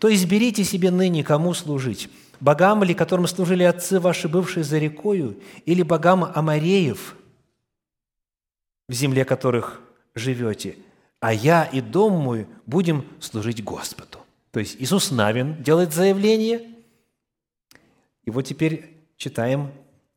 то 0.00 0.12
изберите 0.12 0.64
себе 0.64 0.90
ныне, 0.90 1.22
кому 1.22 1.54
служить, 1.54 2.10
богам 2.40 2.82
ли, 2.82 2.92
которым 2.92 3.28
служили 3.28 3.62
отцы 3.62 4.00
ваши, 4.00 4.28
бывшие 4.28 4.64
за 4.64 4.78
рекою, 4.78 5.36
или 5.64 5.82
богам 5.82 6.24
Амареев, 6.24 7.14
в 8.88 8.92
земле 8.92 9.24
которых 9.24 9.80
живете, 10.14 10.76
а 11.20 11.32
я 11.32 11.64
и 11.64 11.80
дом 11.80 12.14
мой 12.14 12.46
будем 12.66 13.06
служить 13.20 13.62
Господу». 13.62 14.18
То 14.50 14.60
есть 14.60 14.76
Иисус 14.78 15.10
Навин 15.10 15.62
делает 15.62 15.92
заявление, 15.92 16.62
и 18.24 18.30
вот 18.30 18.42
теперь 18.42 18.96
читаем, 19.16 19.72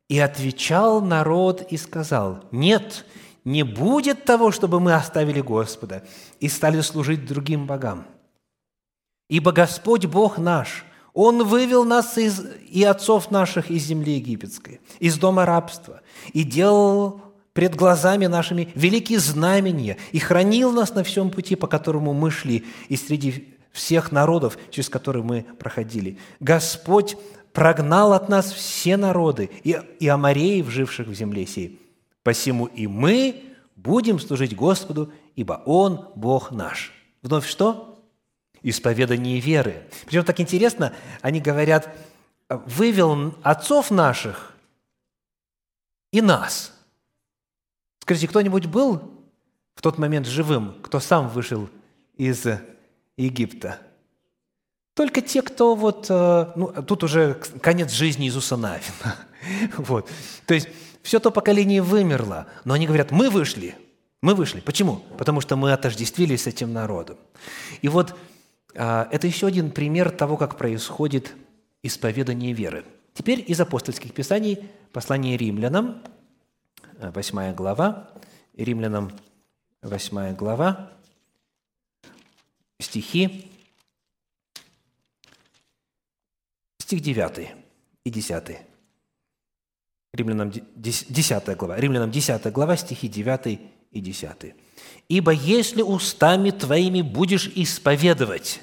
«И 0.08 0.20
отвечал 0.20 1.02
народ 1.02 1.72
и 1.72 1.78
сказал, 1.78 2.44
нет, 2.52 3.06
не 3.44 3.64
будет 3.64 4.26
того, 4.26 4.52
чтобы 4.52 4.80
мы 4.80 4.94
оставили 4.94 5.42
Господа 5.42 6.04
и 6.40 6.48
стали 6.48 6.82
служить 6.82 7.26
другим 7.26 7.66
богам. 7.66 8.06
Ибо 9.30 9.52
Господь 9.52 10.06
Бог 10.06 10.38
наш, 10.38 10.86
Он 11.14 11.44
вывел 11.44 11.84
нас 11.84 12.18
из, 12.18 12.46
и 12.70 12.84
отцов 12.84 13.32
наших 13.32 13.72
из 13.72 13.84
земли 13.84 14.16
египетской, 14.16 14.82
из 15.00 15.18
дома 15.18 15.46
рабства, 15.46 16.02
и 16.34 16.44
делал 16.44 17.22
пред 17.54 17.76
глазами 17.76 18.28
нашими 18.28 18.72
великие 18.76 19.20
знамения, 19.20 19.98
и 20.12 20.20
хранил 20.20 20.72
нас 20.72 20.94
на 20.94 21.04
всем 21.04 21.30
пути, 21.30 21.56
по 21.56 21.68
которому 21.68 22.14
мы 22.14 22.32
шли, 22.32 22.66
и 22.90 22.96
среди 22.96 23.58
всех 23.72 24.12
народов, 24.12 24.58
через 24.70 24.90
которые 24.90 25.24
мы 25.24 25.46
проходили. 25.60 26.18
Господь 26.40 27.18
прогнал 27.54 28.14
от 28.14 28.30
нас 28.30 28.52
все 28.52 28.98
народы 28.98 29.50
и, 29.64 29.80
и 30.00 30.08
амореев, 30.08 30.70
живших 30.70 31.08
в 31.08 31.14
земле 31.14 31.46
сей. 31.46 31.80
Посему 32.24 32.66
и 32.66 32.88
мы 32.88 33.44
будем 33.76 34.20
служить 34.20 34.56
Господу, 34.56 35.12
ибо 35.36 35.62
Он– 35.66 36.08
Бог 36.16 36.52
наш». 36.52 36.94
Вновь 37.22 37.48
что? 37.48 37.92
исповедание 38.64 39.40
веры. 39.40 39.88
Причем 40.06 40.24
так 40.24 40.40
интересно, 40.40 40.94
они 41.22 41.40
говорят, 41.40 41.90
вывел 42.50 43.36
отцов 43.44 43.92
наших 43.92 44.56
и 46.12 46.22
нас. 46.22 46.74
Скажите, 48.02 48.28
кто-нибудь 48.28 48.66
был 48.66 49.02
в 49.76 49.82
тот 49.82 49.98
момент 49.98 50.28
живым, 50.28 50.76
кто 50.82 51.00
сам 51.00 51.30
вышел 51.30 51.70
из 52.18 52.46
Египта? 53.18 53.80
Только 54.94 55.22
те, 55.22 55.42
кто 55.42 55.76
вот, 55.76 56.08
э, 56.10 56.52
ну, 56.56 56.68
тут 56.84 57.04
уже 57.04 57.36
конец 57.62 57.92
жизни 57.92 58.28
Иисуса 58.28 58.58
Навина. 58.58 59.16
Вот. 59.78 60.08
То 60.46 60.54
есть 60.54 60.68
все 61.02 61.20
то 61.20 61.32
поколение 61.32 61.82
вымерло, 61.82 62.46
но 62.64 62.76
они 62.76 62.86
говорят, 62.86 63.10
мы 63.10 63.30
вышли, 63.30 63.76
мы 64.22 64.36
вышли. 64.36 64.60
Почему? 64.60 65.02
Потому 65.18 65.42
что 65.42 65.56
мы 65.56 65.74
отождествились 65.74 66.44
с 66.44 66.48
этим 66.48 66.74
народом. 66.74 67.18
И 67.82 67.88
вот 67.88 68.16
а, 68.76 69.08
это 69.12 69.28
еще 69.28 69.48
один 69.48 69.72
пример 69.72 70.12
того, 70.12 70.38
как 70.38 70.58
происходит 70.58 71.34
исповедание 71.82 72.54
веры. 72.54 72.86
Теперь 73.14 73.44
из 73.46 73.60
апостольских 73.60 74.14
писаний 74.14 74.60
послание 74.94 75.38
римлянам, 75.38 76.02
8 77.10 77.40
а, 77.40 77.54
глава, 77.54 78.10
римлянам 78.58 79.12
8 79.82 80.36
глава, 80.36 80.92
стихи, 82.80 83.50
стих 86.80 87.02
9 87.02 87.56
и 88.04 88.12
10. 88.12 88.58
Римлянам 90.14 90.52
10 90.52 91.58
глава, 91.58 91.78
Римлянам 91.78 92.12
10 92.12 92.52
глава, 92.52 92.78
стихи 92.78 93.08
9 93.08 93.60
и 93.92 94.02
10. 94.02 94.56
Ибо 95.10 95.32
если 95.32 95.82
устами 95.82 96.52
твоими 96.52 97.02
будешь 97.02 97.48
исповедовать 97.56 98.62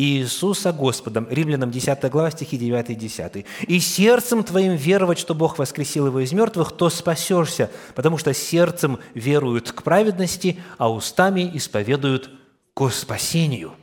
Иисуса 0.00 0.72
Господом, 0.72 1.26
Римлянам 1.28 1.72
10 1.72 2.08
глава, 2.08 2.30
стихи 2.30 2.56
9 2.56 2.90
и 2.90 2.94
10, 2.94 3.46
и 3.66 3.80
сердцем 3.80 4.44
твоим 4.44 4.76
веровать, 4.76 5.18
что 5.18 5.34
Бог 5.34 5.58
воскресил 5.58 6.06
его 6.06 6.20
из 6.20 6.32
мертвых, 6.32 6.70
то 6.70 6.88
спасешься, 6.88 7.68
потому 7.96 8.16
что 8.16 8.32
сердцем 8.32 9.00
веруют 9.14 9.72
к 9.72 9.82
праведности, 9.82 10.60
а 10.76 10.88
устами 10.88 11.50
исповедуют 11.52 12.30
к 12.74 12.88
спасению. 12.90 13.74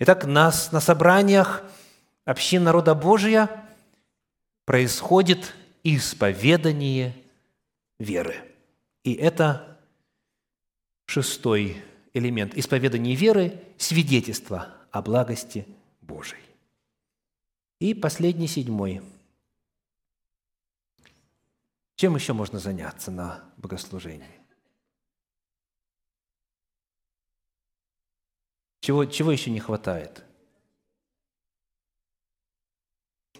Итак, 0.00 0.26
нас 0.26 0.72
на 0.72 0.80
собраниях 0.80 1.62
общин 2.24 2.64
народа 2.64 2.96
Божия 2.96 3.48
происходит 4.64 5.54
исповедание 5.84 7.14
веры. 8.00 8.34
И 9.04 9.12
это 9.14 9.72
Шестой 11.06 11.76
элемент 12.14 12.56
исповедания 12.56 13.14
веры– 13.14 13.60
свидетельство 13.76 14.68
о 14.92 15.02
благости 15.02 15.66
Божией. 16.02 16.44
И 17.80 17.94
последний, 17.94 18.46
седьмой. 18.46 19.02
Чем 21.96 22.14
еще 22.14 22.32
можно 22.32 22.58
заняться 22.58 23.10
на 23.10 23.42
богослужении? 23.56 24.40
Чего, 28.80 29.06
чего 29.06 29.32
еще 29.32 29.50
не 29.50 29.60
хватает? 29.60 30.24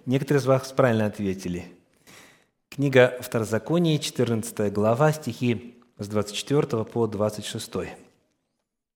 Некоторые 0.07 0.41
из 0.41 0.47
вас 0.47 0.73
правильно 0.73 1.07
ответили. 1.07 1.77
Книга 2.71 3.19
Второзакония, 3.21 3.99
14 3.99 4.73
глава, 4.73 5.13
стихи 5.13 5.83
с 5.99 6.09
24 6.09 6.85
по 6.85 7.07
26. 7.07 7.73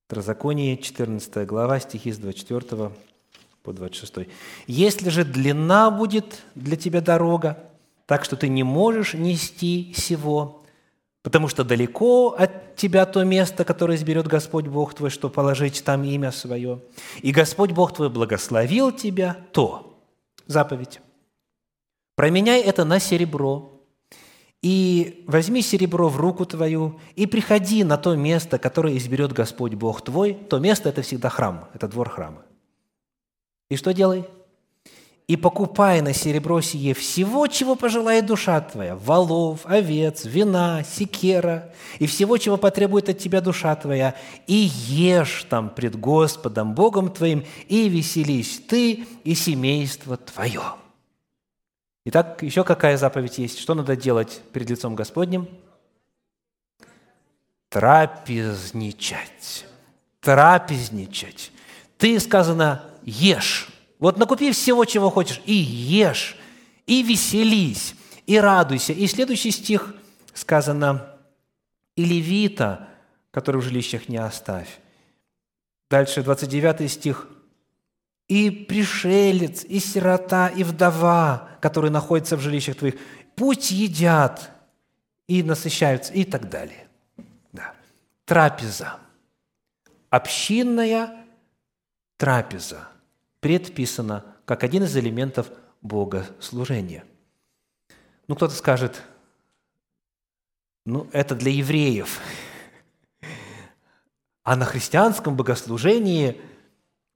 Второзаконие, 0.07 0.77
14 0.77 1.45
глава, 1.49 1.81
стихи 1.81 2.13
с 2.13 2.19
24 2.19 2.93
по 3.65 3.73
26. 3.73 4.29
«Если 4.69 5.09
же 5.09 5.25
длина 5.25 5.91
будет 5.91 6.43
для 6.55 6.77
тебя 6.77 7.01
дорога, 7.01 7.59
так 8.07 8.25
что 8.25 8.37
ты 8.37 8.47
не 8.47 8.63
можешь 8.63 9.15
нести 9.15 9.93
сего, 9.97 10.63
потому 11.23 11.49
что 11.49 11.65
далеко 11.65 12.37
от 12.39 12.77
тебя 12.77 13.05
то 13.05 13.25
место, 13.25 13.65
которое 13.65 13.97
изберет 13.97 14.29
Господь 14.29 14.69
Бог 14.69 14.95
твой, 14.95 15.11
что 15.11 15.29
положить 15.29 15.83
там 15.83 16.05
имя 16.05 16.31
свое, 16.31 16.81
и 17.21 17.33
Господь 17.33 17.73
Бог 17.73 17.93
твой 17.93 18.09
благословил 18.09 18.93
тебя, 18.93 19.37
то, 19.51 19.99
заповедь, 20.47 21.01
променяй 22.15 22.61
это 22.61 22.85
на 22.85 23.01
серебро, 23.01 23.76
и 24.67 25.23
возьми 25.29 25.63
серебро 25.63 26.09
в 26.09 26.17
руку 26.17 26.45
твою, 26.45 26.99
и 27.15 27.27
приходи 27.27 27.85
на 27.85 27.97
то 27.97 28.17
место, 28.17 28.59
которое 28.59 28.97
изберет 28.97 29.33
Господь 29.33 29.75
Бог 29.75 30.03
твой. 30.03 30.35
То 30.35 30.59
место– 30.59 30.89
это 30.89 31.03
всегда 31.03 31.29
храм, 31.29 31.69
это 31.73 31.87
двор 31.87 32.11
храма. 32.11 32.43
И 33.71 33.77
что 33.77 33.95
делай? 33.95 34.25
И 35.29 35.37
покупай 35.37 36.01
на 36.01 36.13
серебро 36.13 36.61
сие 36.63 36.95
всего, 36.95 37.47
чего 37.47 37.77
пожелает 37.77 38.27
душа 38.27 38.61
твоя, 38.61 38.97
волов, 38.97 39.61
овец, 39.67 40.25
вина, 40.25 40.83
секера, 40.83 41.73
и 42.01 42.09
всего, 42.09 42.37
чего 42.37 42.57
потребует 42.57 43.09
от 43.09 43.19
тебя 43.19 43.41
душа 43.41 43.77
твоя, 43.77 44.17
и 44.49 44.69
ешь 44.89 45.47
там 45.49 45.71
пред 45.71 45.95
Господом 45.95 46.75
Богом 46.75 47.13
твоим, 47.13 47.45
и 47.69 47.89
веселись 47.89 48.61
ты 48.69 49.07
и 49.23 49.37
семейство 49.37 50.17
твое». 50.17 50.86
Итак, 52.09 52.41
еще 52.45 52.63
какая 52.63 52.97
заповедь 52.97 53.39
есть? 53.39 53.59
Что 53.59 53.75
надо 53.75 53.97
делать 53.97 54.41
перед 54.53 54.71
лицом 54.71 54.95
Господним? 54.95 55.49
Трапезничать. 57.69 59.67
Трапезничать. 60.21 61.51
Ты, 61.99 62.21
сказано, 62.21 62.85
ешь. 63.03 63.67
Вот 63.99 64.19
накупи 64.19 64.53
всего, 64.53 64.85
чего 64.85 65.11
хочешь, 65.11 65.43
и 65.47 65.53
ешь, 65.53 66.37
и 66.87 67.03
веселись, 67.03 67.97
и 68.27 68.39
радуйся. 68.39 68.93
И 68.93 69.09
следующий 69.09 69.51
стих 69.51 69.93
сказано, 70.33 71.13
и 71.97 72.05
левита, 72.05 72.89
который 73.33 73.61
в 73.61 73.65
жилищах 73.65 74.09
не 74.09 74.19
оставь. 74.19 74.79
Дальше, 75.91 76.23
29 76.23 76.89
стих 76.89 77.29
и 78.29 78.51
пришелец, 78.51 79.65
и 79.65 79.79
сирота, 79.79 80.49
и 80.49 80.65
вдова, 80.65 81.49
которые 81.61 81.91
находятся 81.91 82.37
в 82.37 82.41
жилищах 82.41 82.77
твоих, 82.77 82.97
пусть 83.37 83.71
едят 83.71 84.51
и 85.29 85.43
насыщаются, 85.43 86.13
и 86.13 86.25
так 86.25 86.49
далее. 86.49 86.89
Да. 87.53 87.75
Трапеза. 88.25 88.99
Общинная 90.11 91.25
трапеза 92.17 92.89
предписана 93.41 94.25
как 94.45 94.65
один 94.65 94.85
из 94.85 94.97
элементов 94.97 95.51
богослужения. 95.83 97.05
Ну, 98.29 98.35
кто-то 98.35 98.55
скажет, 98.55 99.03
ну, 100.85 101.09
это 101.13 101.35
для 101.35 101.53
евреев. 101.53 102.21
А 104.43 104.57
на 104.57 104.65
христианском 104.65 105.37
богослужении 105.37 106.41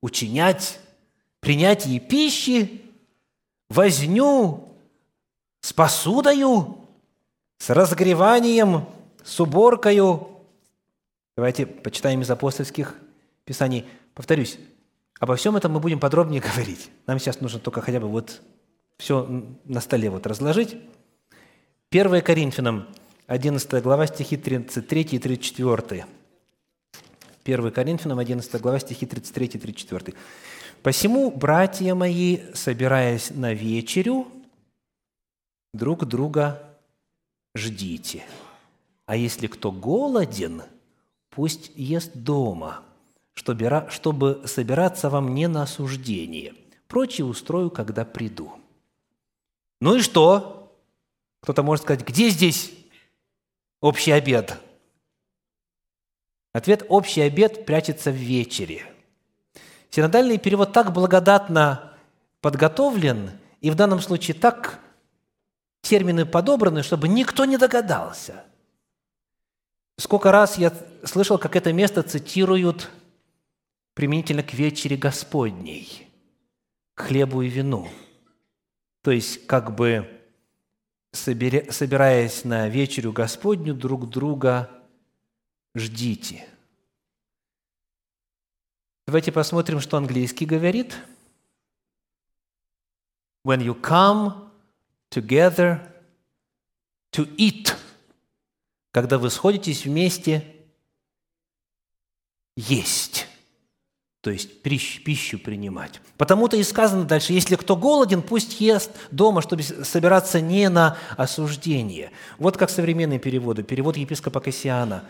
учинять 0.01 0.81
принятии 1.41 1.99
пищи, 1.99 2.83
возню 3.69 4.69
с 5.61 5.73
посудою, 5.73 6.79
с 7.59 7.71
разогреванием, 7.71 8.87
с 9.25 9.41
уборкою. 9.41 10.29
Давайте 11.37 11.67
почитаем 11.67 12.23
из 12.23 12.31
апостольских 12.31 12.97
писаний. 13.45 13.87
Повторюсь, 14.15 14.59
обо 15.19 15.37
всем 15.37 15.57
этом 15.57 15.73
мы 15.73 15.81
будем 15.81 15.99
подробнее 15.99 16.41
говорить. 16.55 16.91
Нам 17.07 17.19
сейчас 17.19 17.41
нужно 17.41 17.61
только 17.61 17.81
хотя 17.81 18.01
бы 18.01 18.09
вот 18.09 18.43
все 18.99 19.45
на 19.65 19.81
столе 19.81 20.11
вот 20.11 20.27
разложить. 20.27 20.77
1 21.91 22.23
Коринфянам, 22.23 22.87
11 23.27 23.83
глава, 23.83 24.07
стихи 24.07 24.37
33 24.37 25.03
и 25.03 25.19
34. 25.19 26.07
1 27.45 27.71
Коринфянам, 27.73 28.19
11 28.19 28.61
глава, 28.61 28.79
стихи 28.79 29.07
33 29.07 29.47
и 29.47 29.59
34. 29.59 30.15
Посему, 30.83 31.31
братья 31.31 31.95
мои, 31.95 32.39
собираясь 32.55 33.31
на 33.31 33.53
вечерю, 33.53 34.29
друг 35.75 36.07
друга 36.07 36.79
ждите. 37.55 38.25
А 39.05 39.15
если 39.15 39.47
кто 39.47 39.73
голоден, 39.73 40.63
пусть 41.29 41.71
ест 41.75 42.13
дома, 42.15 42.83
чтобы 43.35 44.43
собираться 44.47 45.11
вам 45.11 45.35
не 45.35 45.49
на 45.49 45.65
осуждение. 45.65 46.55
Прочее 46.87 47.27
устрою, 47.27 47.71
когда 47.71 48.07
приду. 48.07 48.53
Ну 49.83 49.97
и 49.97 50.01
что? 50.01 50.75
Кто-то 51.43 51.63
может 51.63 51.85
сказать, 51.85 52.07
где 52.07 52.31
здесь 52.31 52.73
общий 53.83 54.13
обед? 54.13 54.59
Ответ– 56.53 56.85
общий 56.89 57.21
обед 57.21 57.67
прячется 57.67 58.11
в 58.11 58.15
вечере– 58.15 58.87
Синодальный 59.91 60.39
перевод 60.39 60.73
так 60.73 60.93
благодатно 60.93 61.93
подготовлен, 62.41 63.33
и 63.61 63.71
в 63.71 63.75
данном 63.75 64.01
случае 64.01 64.37
так 64.37 64.79
термины 65.83 66.25
подобраны, 66.25 66.83
чтобы 66.83 67.09
никто 67.09 67.45
не 67.45 67.59
догадался. 67.59 68.45
Сколько 69.99 70.31
раз 70.31 70.57
я 70.59 70.73
слышал, 71.05 71.39
как 71.39 71.57
это 71.57 71.73
место 71.73 72.03
цитируют 72.03 72.89
применительно 73.95 74.45
к 74.45 74.55
вечере 74.55 74.97
Господней, 74.97 76.09
к 76.95 77.03
хлебу 77.03 77.43
и 77.43 77.49
вину. 77.49 77.89
То 79.03 79.11
есть, 79.11 79.47
как 79.47 79.75
бы 79.75 80.09
собираясь 81.13 82.45
на 82.45 82.69
вечерю 82.69 83.13
Господню, 83.13 83.75
друг 83.75 84.09
друга 84.09 84.71
ждите– 85.75 86.47
Давайте 89.11 89.33
посмотрим, 89.33 89.81
что 89.81 89.97
английский 89.97 90.47
говорит. 90.47 90.95
When 93.45 93.61
you 93.61 93.75
come 93.75 94.49
together 95.11 95.81
to 97.11 97.29
eat, 97.37 97.75
когда 98.93 99.19
вы 99.19 99.31
сходитесь 99.31 99.85
вместе 99.85 100.45
есть, 102.57 103.27
то 104.21 104.31
есть 104.31 104.63
пищу 104.63 105.41
принимать. 105.41 106.01
Потому-то 106.17 106.57
и 106.57 106.63
сказано 106.63 107.03
дальше, 107.03 107.33
если 107.33 107.57
кто 107.57 107.75
голоден, 107.75 108.23
пусть 108.23 108.61
ест 108.61 108.93
дома, 109.11 109.43
чтобы 109.43 109.65
собираться 109.65 110.41
не 110.41 110.69
на 110.69 110.97
осуждение. 111.17 112.13
Вот 112.39 112.57
как 112.57 112.71
современные 112.71 113.19
переводы. 113.19 113.65
Перевод 113.65 113.97
епископа 113.97 114.39
Кассиана. 114.39 115.05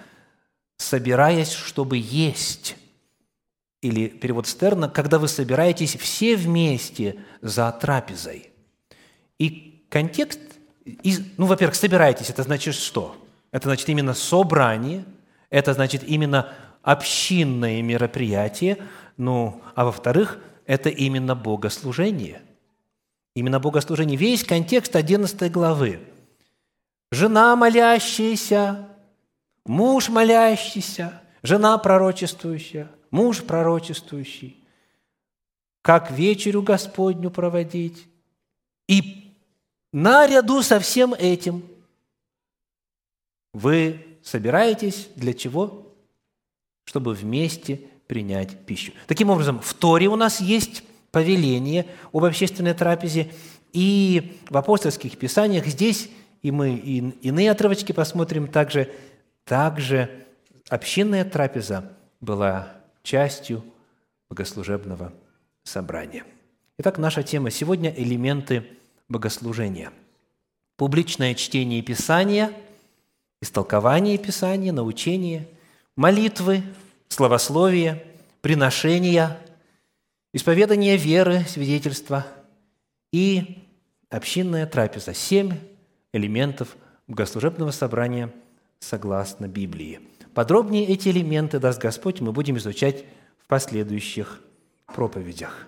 «Собираясь, 0.79 1.53
чтобы 1.53 1.99
есть» 1.99 2.79
или 3.83 4.09
перевод 4.09 4.47
Стерна, 4.47 4.89
когда 4.89 5.19
вы 5.19 5.29
собираетесь 5.29 5.97
все 5.97 6.37
вместе 6.37 7.17
за 7.41 7.73
трапезой. 7.73 8.51
И 9.39 9.85
контекст, 9.89 10.41
ну, 11.37 11.47
во-первых, 11.47 11.75
собираетесь, 11.75 12.29
это 12.31 12.43
значит 12.43 12.75
что? 12.75 13.17
Это 13.53 13.69
значит 13.69 13.89
именно 13.89 14.15
собрание, 14.15 15.05
это 15.49 15.73
значит 15.73 16.05
именно 16.05 16.53
общинное 16.83 17.83
мероприятие, 17.83 18.79
ну, 19.17 19.63
а 19.75 19.85
во-вторых, 19.85 20.39
это 20.67 20.89
именно 20.89 21.35
богослужение. 21.35 22.43
Именно 23.35 23.61
богослужение. 23.61 24.17
Весь 24.17 24.45
контекст 24.45 24.95
11 24.95 25.51
главы. 25.51 26.01
Жена 27.11 27.57
молящаяся, 27.57 28.89
муж 29.65 30.09
молящийся, 30.11 31.21
жена 31.43 31.79
пророчествующая– 31.79 32.91
муж 33.11 33.43
пророчествующий, 33.43 34.57
как 35.83 36.11
вечерю 36.11 36.63
Господню 36.63 37.31
проводить. 37.31 38.07
И 38.89 39.33
наряду 39.93 40.63
со 40.63 40.81
всем 40.81 41.15
этим 41.15 41.63
вы 43.53 44.07
собираетесь 44.23 45.09
для 45.17 45.33
чего? 45.35 45.87
Чтобы 46.85 47.15
вместе 47.15 47.81
принять 48.07 48.59
пищу. 48.67 48.93
Таким 49.07 49.31
образом, 49.31 49.61
в 49.61 49.75
Торе 49.75 50.09
у 50.09 50.17
нас 50.17 50.41
есть 50.41 50.83
повеление 51.13 51.87
об 52.13 52.25
общественной 52.25 52.75
трапезе, 52.75 53.33
и 53.73 54.39
в 54.49 54.57
апостольских 54.57 55.17
писаниях 55.17 55.67
здесь, 55.67 56.11
и 56.43 56.51
мы 56.51 56.75
и 56.75 56.99
иные 57.23 57.51
отрывочки 57.51 57.93
посмотрим 57.93 58.49
также, 58.49 58.91
также 59.45 60.27
общинная 60.69 61.25
трапеза 61.25 61.93
была 62.21 62.80
частью 63.03 63.65
богослужебного 64.29 65.13
собрания. 65.65 66.25
Итак, 66.79 66.99
наша 66.99 67.23
тема 67.23 67.51
сегодня– 67.51 67.93
элементы 67.97 68.67
богослужения. 69.09 69.93
Публичное 70.77 71.35
чтение 71.35 71.83
Писания, 71.83 72.53
истолкование 73.43 74.17
Писания, 74.17 74.73
научение, 74.73 75.47
молитвы, 75.97 76.63
словословие, 77.09 78.03
приношения, 78.41 79.39
исповедание 80.33 80.97
веры, 80.97 81.45
свидетельства 81.49 82.27
и 83.13 83.65
общинная 84.09 84.67
трапеза. 84.67 85.13
Семь 85.13 85.53
элементов 86.13 86.77
богослужебного 87.07 87.73
собрания 87.73 88.33
согласно 88.79 89.49
Библии– 89.49 90.01
Подробнее 90.41 90.87
эти 90.87 91.11
элементы, 91.11 91.59
даст 91.59 91.79
Господь, 91.79 92.23
мы 92.23 92.33
будем 92.33 92.57
изучать 92.57 93.05
в 93.45 93.47
последующих 93.47 94.41
проповедях. 94.87 95.67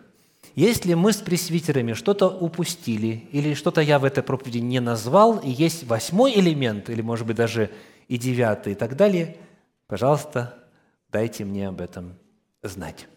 Если 0.54 0.94
мы 0.94 1.12
с 1.12 1.18
пресвитерами 1.18 1.92
что-то 1.92 2.30
упустили, 2.30 3.28
или 3.32 3.52
что-то 3.52 3.82
я 3.82 3.98
в 3.98 4.04
этой 4.06 4.22
проповеди 4.22 4.60
не 4.60 4.80
назвал, 4.80 5.38
и 5.40 5.50
есть 5.50 5.84
восьмой 5.84 6.32
элемент, 6.40 6.88
или, 6.88 7.02
может 7.02 7.26
быть, 7.26 7.36
даже 7.36 7.70
и 8.08 8.16
девятый, 8.16 8.72
и 8.72 8.74
так 8.74 8.96
далее, 8.96 9.36
пожалуйста, 9.88 10.58
дайте 11.10 11.44
мне 11.44 11.68
об 11.68 11.82
этом 11.82 12.14
знать. 12.62 13.08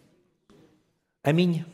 Аминь. 1.22 1.64